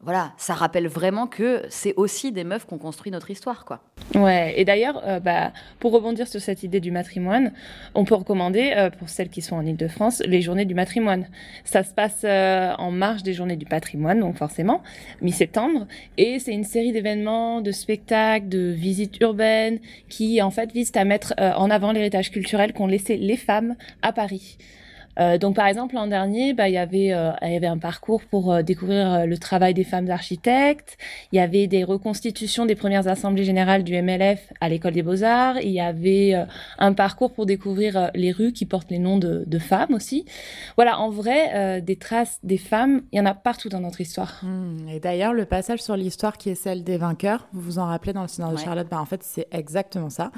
voilà, 0.00 0.34
ça 0.36 0.54
rappelle 0.54 0.88
vraiment 0.88 1.26
que 1.26 1.62
c'est 1.70 1.94
aussi 1.96 2.30
des 2.30 2.44
meufs 2.44 2.66
qui 2.66 2.74
ont 2.74 2.78
construit 2.78 3.10
notre 3.10 3.30
histoire, 3.30 3.64
quoi. 3.64 3.80
Ouais, 4.14 4.54
et 4.56 4.64
d'ailleurs, 4.64 5.02
euh, 5.04 5.18
bah, 5.18 5.52
pour 5.80 5.92
rebondir 5.92 6.28
sur 6.28 6.40
cette 6.40 6.62
idée 6.62 6.78
du 6.78 6.92
matrimoine, 6.92 7.52
on 7.94 8.04
peut 8.04 8.14
recommander, 8.14 8.72
euh, 8.76 8.88
pour 8.88 9.08
celles 9.08 9.28
qui 9.28 9.42
sont 9.42 9.56
en 9.56 9.66
Ile-de-France, 9.66 10.22
les 10.24 10.42
journées 10.42 10.64
du 10.64 10.74
matrimoine. 10.74 11.26
Ça 11.64 11.82
se 11.82 11.92
passe 11.92 12.22
euh, 12.24 12.72
en 12.78 12.92
marge 12.92 13.24
des 13.24 13.32
journées 13.32 13.56
du 13.56 13.66
patrimoine, 13.66 14.20
donc 14.20 14.36
forcément, 14.36 14.82
mi-septembre, 15.22 15.86
et 16.18 16.38
c'est 16.38 16.52
une 16.52 16.64
série 16.64 16.92
d'événements, 16.92 17.60
de 17.60 17.72
spectacles, 17.72 18.48
de 18.48 18.70
visites 18.70 19.20
urbaines, 19.20 19.80
qui 20.08 20.40
en 20.40 20.50
fait 20.50 20.72
visent 20.72 20.92
à 20.94 21.04
mettre 21.04 21.34
en 21.38 21.70
avant 21.70 21.92
l'héritage 21.92 22.30
culturel 22.30 22.72
qu'ont 22.72 22.86
laissé 22.86 23.16
les 23.16 23.36
femmes 23.36 23.74
à 24.02 24.12
Paris. 24.12 24.56
Euh, 25.18 25.38
donc 25.38 25.56
par 25.56 25.66
exemple 25.66 25.94
l'an 25.94 26.06
dernier, 26.06 26.52
bah, 26.52 26.68
il 26.68 26.74
y 26.74 26.78
avait 26.78 27.12
euh, 27.12 27.32
il 27.42 27.52
y 27.52 27.56
avait 27.56 27.66
un 27.66 27.78
parcours 27.78 28.22
pour 28.24 28.52
euh, 28.52 28.62
découvrir 28.62 29.26
le 29.26 29.38
travail 29.38 29.74
des 29.74 29.84
femmes 29.84 30.10
architectes. 30.10 30.98
Il 31.32 31.36
y 31.36 31.40
avait 31.40 31.66
des 31.66 31.84
reconstitutions 31.84 32.66
des 32.66 32.74
premières 32.74 33.08
assemblées 33.08 33.44
générales 33.44 33.84
du 33.84 34.00
MLF 34.00 34.52
à 34.60 34.68
l'école 34.68 34.92
des 34.92 35.02
beaux 35.02 35.22
arts. 35.22 35.58
Il 35.60 35.70
y 35.70 35.80
avait 35.80 36.34
un 36.78 36.92
parcours 36.92 37.32
pour 37.32 37.46
découvrir 37.46 38.10
les 38.14 38.32
rues 38.32 38.52
qui 38.52 38.66
portent 38.66 38.90
les 38.90 38.98
noms 38.98 39.18
de, 39.18 39.44
de 39.46 39.58
femmes 39.58 39.94
aussi. 39.94 40.24
Voilà, 40.76 40.98
en 40.98 41.10
vrai, 41.10 41.80
des 41.80 41.96
traces 41.96 42.38
des 42.42 42.58
femmes, 42.58 43.02
il 43.12 43.18
y 43.18 43.20
en 43.20 43.26
a 43.26 43.34
partout 43.34 43.68
dans 43.68 43.80
notre 43.80 44.00
histoire. 44.00 44.40
Mmh. 44.42 44.88
Et 44.88 45.00
d'ailleurs, 45.00 45.32
le 45.32 45.44
passage 45.44 45.80
sur 45.80 45.96
l'histoire 45.96 46.36
qui 46.36 46.50
est 46.50 46.54
celle 46.54 46.84
des 46.84 46.96
vainqueurs, 46.96 47.48
vous 47.52 47.60
vous 47.60 47.78
en 47.78 47.86
rappelez 47.86 48.12
dans 48.12 48.22
le 48.22 48.28
scénario 48.28 48.56
de 48.56 48.62
Charlotte, 48.62 48.88
bah, 48.90 49.00
en 49.00 49.06
fait 49.06 49.22
c'est 49.22 49.46
exactement 49.50 50.10
ça. 50.10 50.30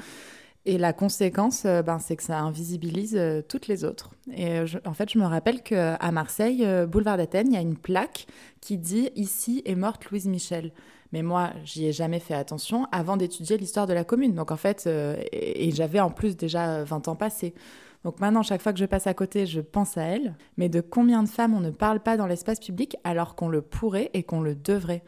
Et 0.69 0.77
la 0.77 0.93
conséquence, 0.93 1.63
euh, 1.65 1.81
ben, 1.81 1.97
c'est 1.97 2.15
que 2.15 2.21
ça 2.21 2.37
invisibilise 2.41 3.15
euh, 3.17 3.41
toutes 3.41 3.67
les 3.67 3.83
autres. 3.83 4.11
Et 4.31 4.59
euh, 4.59 4.67
en 4.85 4.93
fait, 4.93 5.11
je 5.11 5.17
me 5.17 5.25
rappelle 5.25 5.63
qu'à 5.63 6.11
Marseille, 6.11 6.63
boulevard 6.87 7.17
d'Athènes, 7.17 7.47
il 7.47 7.55
y 7.55 7.57
a 7.57 7.61
une 7.61 7.75
plaque 7.75 8.27
qui 8.61 8.77
dit 8.77 9.09
Ici 9.15 9.63
est 9.65 9.73
morte 9.73 10.05
Louise 10.11 10.27
Michel. 10.27 10.71
Mais 11.11 11.23
moi, 11.23 11.49
j'y 11.65 11.87
ai 11.87 11.91
jamais 11.91 12.19
fait 12.19 12.35
attention 12.35 12.85
avant 12.91 13.17
d'étudier 13.17 13.57
l'histoire 13.57 13.87
de 13.87 13.93
la 13.93 14.03
commune. 14.03 14.35
Donc 14.35 14.51
en 14.51 14.57
fait, 14.57 14.87
et, 15.31 15.71
j'avais 15.71 15.99
en 15.99 16.11
plus 16.11 16.37
déjà 16.37 16.83
20 16.83 17.07
ans 17.07 17.15
passés. 17.15 17.55
Donc 18.03 18.19
maintenant, 18.19 18.43
chaque 18.43 18.61
fois 18.61 18.71
que 18.71 18.77
je 18.77 18.85
passe 18.85 19.07
à 19.07 19.15
côté, 19.15 19.47
je 19.47 19.61
pense 19.61 19.97
à 19.97 20.03
elle. 20.03 20.35
Mais 20.57 20.69
de 20.69 20.81
combien 20.81 21.23
de 21.23 21.29
femmes 21.29 21.55
on 21.55 21.61
ne 21.61 21.71
parle 21.71 21.99
pas 21.99 22.15
dans 22.15 22.27
l'espace 22.27 22.59
public 22.59 22.95
alors 23.03 23.33
qu'on 23.33 23.49
le 23.49 23.63
pourrait 23.63 24.11
et 24.13 24.21
qu'on 24.21 24.41
le 24.41 24.53
devrait? 24.53 25.01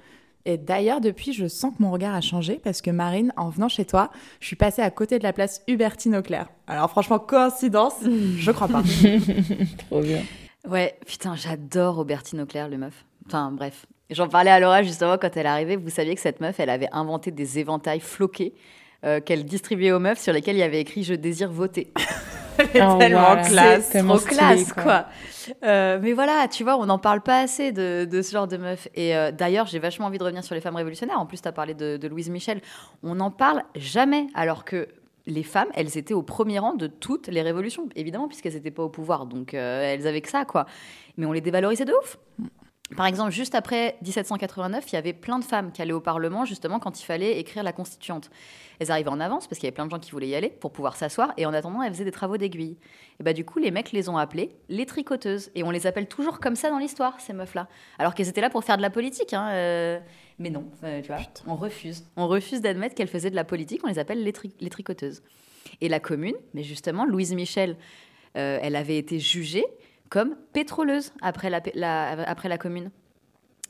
Et 0.45 0.57
d'ailleurs, 0.57 1.01
depuis, 1.01 1.33
je 1.33 1.47
sens 1.47 1.75
que 1.75 1.83
mon 1.83 1.91
regard 1.91 2.15
a 2.15 2.21
changé 2.21 2.59
parce 2.63 2.81
que 2.81 2.89
Marine, 2.89 3.31
en 3.37 3.49
venant 3.49 3.69
chez 3.69 3.85
toi, 3.85 4.11
je 4.39 4.47
suis 4.47 4.55
passée 4.55 4.81
à 4.81 4.89
côté 4.89 5.19
de 5.19 5.23
la 5.23 5.33
place 5.33 5.61
Hubertine 5.67 6.15
Auclair. 6.15 6.47
Alors 6.67 6.89
franchement, 6.89 7.19
coïncidence 7.19 7.95
Je 8.03 8.51
crois 8.51 8.67
pas. 8.67 8.83
Trop 9.89 10.01
bien. 10.01 10.21
Ouais, 10.67 10.95
putain, 11.05 11.35
j'adore 11.35 12.01
Hubertine 12.01 12.41
Auclair, 12.41 12.69
le 12.69 12.77
meuf. 12.77 13.05
Enfin, 13.27 13.51
bref. 13.51 13.85
J'en 14.09 14.27
parlais 14.27 14.51
à 14.51 14.59
Laura 14.59 14.83
justement 14.83 15.17
quand 15.17 15.35
elle 15.37 15.47
arrivait. 15.47 15.75
Vous 15.75 15.89
saviez 15.89 16.15
que 16.15 16.21
cette 16.21 16.41
meuf, 16.41 16.59
elle 16.59 16.69
avait 16.69 16.89
inventé 16.91 17.31
des 17.31 17.59
éventails 17.59 18.01
floqués 18.01 18.53
euh, 19.05 19.21
qu'elle 19.21 19.45
distribuait 19.45 19.91
aux 19.91 19.99
meufs 19.99 20.19
sur 20.19 20.33
lesquels 20.33 20.57
il 20.57 20.59
y 20.59 20.63
avait 20.63 20.81
écrit 20.81 21.03
Je 21.03 21.13
désire 21.13 21.51
voter. 21.51 21.93
Elle 22.73 22.81
est 22.81 22.85
oh, 22.85 22.97
tellement 22.97 23.41
classe. 23.43 23.89
Trop 23.89 24.17
classe, 24.17 24.73
quoi. 24.73 25.05
Euh, 25.63 25.99
mais 26.01 26.13
voilà, 26.13 26.47
tu 26.47 26.63
vois, 26.63 26.77
on 26.77 26.85
n'en 26.85 26.99
parle 26.99 27.21
pas 27.21 27.39
assez 27.39 27.71
de, 27.71 28.07
ce 28.11 28.31
genre 28.31 28.47
de 28.47 28.57
meuf. 28.57 28.87
Et 28.95 29.15
euh, 29.15 29.31
d'ailleurs, 29.31 29.65
j'ai 29.67 29.79
vachement 29.79 30.07
envie 30.07 30.17
de 30.17 30.23
revenir 30.23 30.43
sur 30.43 30.55
les 30.55 30.61
femmes 30.61 30.75
révolutionnaires. 30.75 31.19
En 31.19 31.25
plus, 31.25 31.41
tu 31.41 31.47
as 31.47 31.51
parlé 31.51 31.73
de, 31.73 32.07
Louise 32.07 32.29
Michel. 32.29 32.61
On 33.03 33.15
n'en 33.15 33.31
parle 33.31 33.63
jamais, 33.75 34.27
alors 34.33 34.65
que 34.65 34.87
les 35.27 35.43
femmes, 35.43 35.69
elles 35.75 35.97
étaient 35.97 36.13
au 36.13 36.23
premier 36.23 36.59
rang 36.59 36.73
de 36.73 36.87
toutes 36.87 37.27
les 37.27 37.41
révolutions, 37.41 37.87
évidemment, 37.95 38.27
puisqu'elles 38.27 38.53
n'étaient 38.53 38.71
pas 38.71 38.83
au 38.83 38.89
pouvoir. 38.89 39.25
Donc, 39.25 39.53
elles 39.53 40.07
avaient 40.07 40.21
que 40.21 40.29
ça, 40.29 40.45
quoi. 40.45 40.65
Mais 41.17 41.25
on 41.25 41.31
les 41.31 41.41
dévalorisait 41.41 41.85
de 41.85 41.93
ouf. 41.93 42.17
Par 42.95 43.05
exemple, 43.05 43.31
juste 43.31 43.55
après 43.55 43.95
1789, 44.01 44.83
il 44.91 44.95
y 44.95 44.97
avait 44.97 45.13
plein 45.13 45.39
de 45.39 45.45
femmes 45.45 45.71
qui 45.71 45.81
allaient 45.81 45.93
au 45.93 46.01
Parlement 46.01 46.43
justement 46.43 46.79
quand 46.79 46.99
il 47.01 47.05
fallait 47.05 47.39
écrire 47.39 47.63
la 47.63 47.71
constituante. 47.71 48.29
Elles 48.79 48.91
arrivaient 48.91 49.09
en 49.09 49.19
avance 49.19 49.47
parce 49.47 49.59
qu'il 49.59 49.65
y 49.65 49.69
avait 49.69 49.75
plein 49.75 49.85
de 49.85 49.91
gens 49.91 49.99
qui 49.99 50.11
voulaient 50.11 50.27
y 50.27 50.35
aller 50.35 50.49
pour 50.49 50.71
pouvoir 50.71 50.97
s'asseoir 50.97 51.33
et 51.37 51.45
en 51.45 51.53
attendant, 51.53 51.81
elles 51.81 51.93
faisaient 51.93 52.03
des 52.03 52.11
travaux 52.11 52.37
d'aiguille. 52.37 52.77
Et 53.19 53.23
bah 53.23 53.31
du 53.31 53.45
coup, 53.45 53.59
les 53.59 53.71
mecs 53.71 53.91
les 53.91 54.09
ont 54.09 54.17
appelées 54.17 54.55
les 54.67 54.85
tricoteuses 54.85 55.51
et 55.55 55.63
on 55.63 55.71
les 55.71 55.87
appelle 55.87 56.07
toujours 56.07 56.39
comme 56.39 56.55
ça 56.55 56.69
dans 56.69 56.79
l'histoire 56.79 57.19
ces 57.21 57.33
meufs-là, 57.33 57.67
alors 57.97 58.13
qu'elles 58.13 58.27
étaient 58.27 58.41
là 58.41 58.49
pour 58.49 58.63
faire 58.63 58.77
de 58.77 58.81
la 58.81 58.89
politique. 58.89 59.33
Hein, 59.33 59.49
euh. 59.51 59.99
Mais 60.39 60.49
non, 60.49 60.65
euh, 60.83 61.01
tu 61.01 61.07
vois, 61.07 61.21
on 61.47 61.55
refuse. 61.55 62.03
On 62.17 62.27
refuse 62.27 62.61
d'admettre 62.61 62.95
qu'elles 62.95 63.07
faisaient 63.07 63.29
de 63.29 63.35
la 63.35 63.43
politique. 63.43 63.81
On 63.83 63.87
les 63.87 63.99
appelle 63.99 64.23
les, 64.23 64.33
les 64.59 64.69
tricoteuses. 64.69 65.21
Et 65.79 65.87
la 65.87 65.99
commune, 65.99 66.35
mais 66.53 66.63
justement, 66.63 67.05
Louise 67.05 67.33
Michel, 67.33 67.77
euh, 68.37 68.59
elle 68.61 68.75
avait 68.75 68.97
été 68.97 69.19
jugée 69.19 69.65
comme 70.11 70.35
pétroleuses 70.53 71.13
après 71.21 71.49
la, 71.49 72.11
après 72.29 72.49
la 72.49 72.59
commune. 72.59 72.91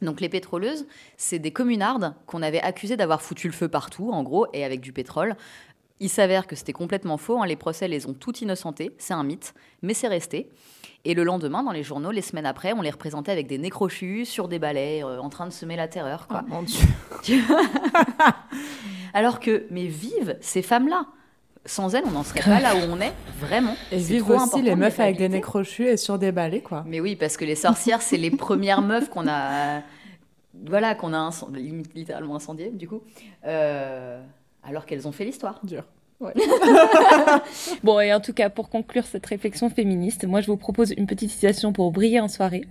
Donc 0.02 0.20
les 0.20 0.28
pétroleuses, 0.28 0.88
c'est 1.16 1.38
des 1.38 1.52
communardes 1.52 2.16
qu'on 2.26 2.42
avait 2.42 2.60
accusées 2.60 2.98
d'avoir 2.98 3.22
foutu 3.22 3.48
le 3.48 3.54
feu 3.54 3.70
partout, 3.70 4.10
en 4.12 4.24
gros, 4.24 4.48
et 4.52 4.66
avec 4.66 4.82
du 4.82 4.92
pétrole. 4.92 5.38
Il 6.00 6.10
s'avère 6.10 6.48
que 6.48 6.56
c'était 6.56 6.74
complètement 6.74 7.18
faux. 7.18 7.40
Hein. 7.40 7.46
Les 7.46 7.56
procès 7.56 7.88
les 7.88 8.08
ont 8.08 8.16
toutes 8.16 8.42
innocentées. 8.42 8.92
C'est 8.98 9.14
un 9.14 9.24
mythe, 9.24 9.54
mais 9.84 9.94
c'est 9.94 10.08
resté. 10.08 10.50
Et 11.06 11.14
le 11.14 11.24
lendemain, 11.24 11.62
dans 11.62 11.72
les 11.72 11.84
journaux, 11.84 12.10
les 12.10 12.24
semaines 12.24 12.48
après, 12.48 12.74
on 12.74 12.82
les 12.82 12.90
représentait 12.90 13.32
avec 13.32 13.46
des 13.46 13.60
nez 13.60 13.70
crochus, 13.70 14.26
sur 14.26 14.48
des 14.48 14.58
balais, 14.58 15.04
euh, 15.04 15.22
en 15.22 15.30
train 15.30 15.46
de 15.46 15.52
semer 15.52 15.76
la 15.76 15.88
terreur. 15.88 16.28
Quoi. 16.28 16.44
Oh, 16.48 16.54
mon 16.54 16.64
Dieu. 16.64 17.40
Alors 19.14 19.40
que, 19.40 19.68
mais 19.70 19.86
vive 19.86 20.38
ces 20.42 20.64
femmes-là 20.64 21.06
sans 21.66 21.94
elles, 21.94 22.04
on 22.06 22.12
n'en 22.12 22.24
serait 22.24 22.42
pas 22.42 22.60
là 22.60 22.76
où 22.76 22.80
on 22.90 23.00
est, 23.00 23.14
vraiment. 23.40 23.76
Et 23.92 23.98
vivent 23.98 24.32
aussi 24.32 24.62
les 24.62 24.76
meufs 24.76 25.00
avec 25.00 25.18
des 25.18 25.30
nez 25.30 25.42
crochus 25.42 25.88
et 25.88 25.98
sur 25.98 26.18
des 26.18 26.32
balais, 26.32 26.62
quoi. 26.62 26.84
Mais 26.88 27.00
oui, 27.00 27.16
parce 27.16 27.38
que 27.38 27.46
les 27.46 27.56
sorcières, 27.56 28.02
c'est 28.02 28.18
les 28.18 28.32
premières 28.32 28.82
meufs 28.82 29.10
qu'on 29.10 29.28
a, 29.28 29.82
voilà, 30.66 30.96
qu'on 30.96 31.14
a 31.14 31.30
littéralement 31.94 32.36
incendiées, 32.36 32.72
du 32.72 32.88
coup, 32.88 33.02
euh, 33.46 34.22
alors 34.64 34.86
qu'elles 34.86 35.08
ont 35.08 35.12
fait 35.12 35.26
l'histoire. 35.26 35.60
Dur. 35.64 35.84
bon, 37.84 38.00
et 38.00 38.14
en 38.14 38.20
tout 38.20 38.34
cas, 38.34 38.50
pour 38.50 38.70
conclure 38.70 39.06
cette 39.06 39.26
réflexion 39.26 39.70
féministe, 39.70 40.26
moi 40.26 40.42
je 40.42 40.48
vous 40.48 40.58
propose 40.58 40.94
une 40.98 41.08
petite 41.08 41.32
citation 41.32 41.74
pour 41.74 41.92
briller 41.92 42.20
en 42.20 42.28
soirée. 42.28 42.66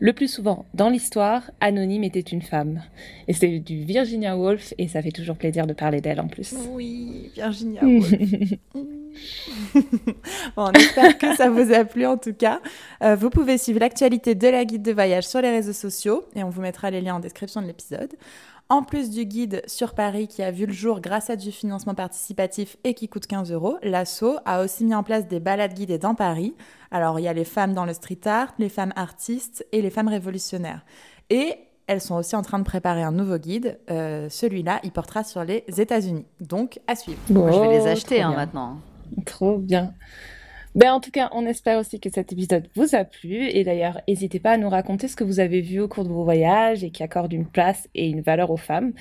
Le 0.00 0.12
plus 0.12 0.28
souvent, 0.28 0.66
dans 0.74 0.88
l'histoire, 0.88 1.50
Anonyme 1.60 2.04
était 2.04 2.20
une 2.20 2.42
femme. 2.42 2.82
Et 3.28 3.32
c'est 3.32 3.58
du 3.58 3.84
Virginia 3.84 4.36
Woolf, 4.36 4.74
et 4.78 4.88
ça 4.88 5.02
fait 5.02 5.10
toujours 5.10 5.36
plaisir 5.36 5.66
de 5.66 5.72
parler 5.72 6.00
d'elle 6.00 6.20
en 6.20 6.28
plus. 6.28 6.54
Oui, 6.70 7.30
Virginia 7.34 7.82
Woolf. 7.82 8.10
bon, 9.74 9.82
on 10.56 10.72
espère 10.72 11.18
que 11.18 11.34
ça 11.36 11.50
vous 11.50 11.72
a 11.72 11.84
plu 11.84 12.06
en 12.06 12.16
tout 12.16 12.32
cas. 12.32 12.60
Euh, 13.02 13.14
vous 13.16 13.30
pouvez 13.30 13.58
suivre 13.58 13.80
l'actualité 13.80 14.34
de 14.34 14.48
la 14.48 14.64
guide 14.64 14.82
de 14.82 14.92
voyage 14.92 15.24
sur 15.24 15.40
les 15.40 15.50
réseaux 15.50 15.72
sociaux, 15.72 16.24
et 16.34 16.42
on 16.42 16.50
vous 16.50 16.62
mettra 16.62 16.90
les 16.90 17.00
liens 17.00 17.16
en 17.16 17.20
description 17.20 17.62
de 17.62 17.66
l'épisode. 17.66 18.12
En 18.68 18.82
plus 18.82 19.10
du 19.10 19.26
guide 19.26 19.62
sur 19.66 19.94
Paris 19.94 20.28
qui 20.28 20.42
a 20.42 20.50
vu 20.50 20.66
le 20.66 20.72
jour 20.72 21.00
grâce 21.00 21.28
à 21.28 21.36
du 21.36 21.52
financement 21.52 21.94
participatif 21.94 22.76
et 22.84 22.94
qui 22.94 23.08
coûte 23.08 23.26
15 23.26 23.52
euros, 23.52 23.76
l'ASSO 23.82 24.36
a 24.46 24.62
aussi 24.62 24.84
mis 24.84 24.94
en 24.94 25.02
place 25.02 25.28
des 25.28 25.40
balades 25.40 25.74
guidées 25.74 25.98
dans 25.98 26.14
Paris. 26.14 26.54
Alors 26.90 27.20
il 27.20 27.24
y 27.24 27.28
a 27.28 27.32
les 27.32 27.44
femmes 27.44 27.74
dans 27.74 27.84
le 27.84 27.92
street 27.92 28.20
art, 28.24 28.54
les 28.58 28.70
femmes 28.70 28.92
artistes 28.96 29.66
et 29.72 29.82
les 29.82 29.90
femmes 29.90 30.08
révolutionnaires. 30.08 30.84
Et 31.28 31.54
elles 31.86 32.00
sont 32.00 32.14
aussi 32.14 32.34
en 32.36 32.42
train 32.42 32.58
de 32.58 32.64
préparer 32.64 33.02
un 33.02 33.12
nouveau 33.12 33.36
guide. 33.36 33.78
Euh, 33.90 34.28
celui-là, 34.30 34.80
il 34.84 34.92
portera 34.92 35.24
sur 35.24 35.44
les 35.44 35.64
États-Unis. 35.68 36.24
Donc 36.40 36.80
à 36.86 36.96
suivre. 36.96 37.18
Bon, 37.28 37.52
je 37.52 37.60
vais 37.60 37.78
les 37.78 37.86
acheter 37.86 38.22
hein, 38.22 38.32
maintenant. 38.34 38.78
Trop 39.26 39.58
bien. 39.58 39.92
Ben, 40.74 40.92
en 40.92 41.00
tout 41.00 41.10
cas, 41.10 41.28
on 41.32 41.44
espère 41.44 41.78
aussi 41.78 42.00
que 42.00 42.08
cet 42.08 42.32
épisode 42.32 42.68
vous 42.74 42.94
a 42.94 43.04
plu. 43.04 43.46
Et 43.48 43.62
d'ailleurs, 43.62 44.00
n'hésitez 44.08 44.40
pas 44.40 44.52
à 44.52 44.56
nous 44.56 44.70
raconter 44.70 45.06
ce 45.06 45.16
que 45.16 45.24
vous 45.24 45.38
avez 45.38 45.60
vu 45.60 45.80
au 45.80 45.88
cours 45.88 46.04
de 46.04 46.08
vos 46.08 46.24
voyages 46.24 46.82
et 46.82 46.90
qui 46.90 47.02
accorde 47.02 47.32
une 47.32 47.46
place 47.46 47.88
et 47.94 48.08
une 48.08 48.22
valeur 48.22 48.50
aux 48.50 48.56
femmes. 48.56 48.92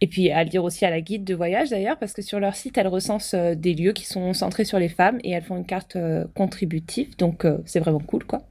Et 0.00 0.06
puis 0.06 0.30
à 0.30 0.44
lire 0.44 0.62
aussi 0.62 0.84
à 0.84 0.90
la 0.90 1.00
guide 1.00 1.24
de 1.24 1.34
voyage 1.34 1.70
d'ailleurs, 1.70 1.98
parce 1.98 2.12
que 2.12 2.22
sur 2.22 2.38
leur 2.38 2.54
site, 2.54 2.78
elles 2.78 2.86
recensent 2.86 3.34
euh, 3.34 3.56
des 3.56 3.74
lieux 3.74 3.92
qui 3.92 4.06
sont 4.06 4.32
centrés 4.32 4.64
sur 4.64 4.78
les 4.78 4.88
femmes 4.88 5.18
et 5.24 5.32
elles 5.32 5.42
font 5.42 5.56
une 5.56 5.66
carte 5.66 5.96
euh, 5.96 6.24
contributive. 6.36 7.16
Donc 7.16 7.44
euh, 7.44 7.58
c'est 7.66 7.80
vraiment 7.80 7.98
cool, 7.98 8.24
quoi. 8.24 8.42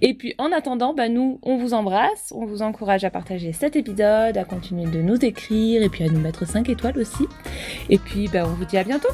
Et 0.00 0.14
puis 0.14 0.34
en 0.38 0.52
attendant, 0.52 0.94
ben, 0.94 1.12
nous, 1.12 1.40
on 1.42 1.56
vous 1.56 1.74
embrasse, 1.74 2.32
on 2.32 2.44
vous 2.44 2.62
encourage 2.62 3.04
à 3.04 3.10
partager 3.10 3.52
cet 3.52 3.74
épisode, 3.74 4.36
à 4.36 4.44
continuer 4.44 4.84
de 4.84 5.02
nous 5.02 5.24
écrire 5.24 5.82
et 5.82 5.88
puis 5.88 6.04
à 6.04 6.08
nous 6.08 6.20
mettre 6.20 6.46
5 6.46 6.68
étoiles 6.68 6.98
aussi. 6.98 7.24
Et 7.90 7.98
puis 7.98 8.28
ben, 8.28 8.44
on 8.44 8.54
vous 8.54 8.64
dit 8.64 8.78
à 8.78 8.84
bientôt. 8.84 9.08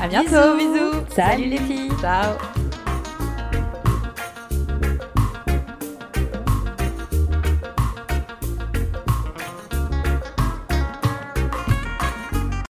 À 0.00 0.08
bientôt, 0.08 0.56
bisous. 0.56 1.04
Salut 1.14 1.46
les 1.46 1.58
filles. 1.58 1.90
Ciao. 2.00 2.34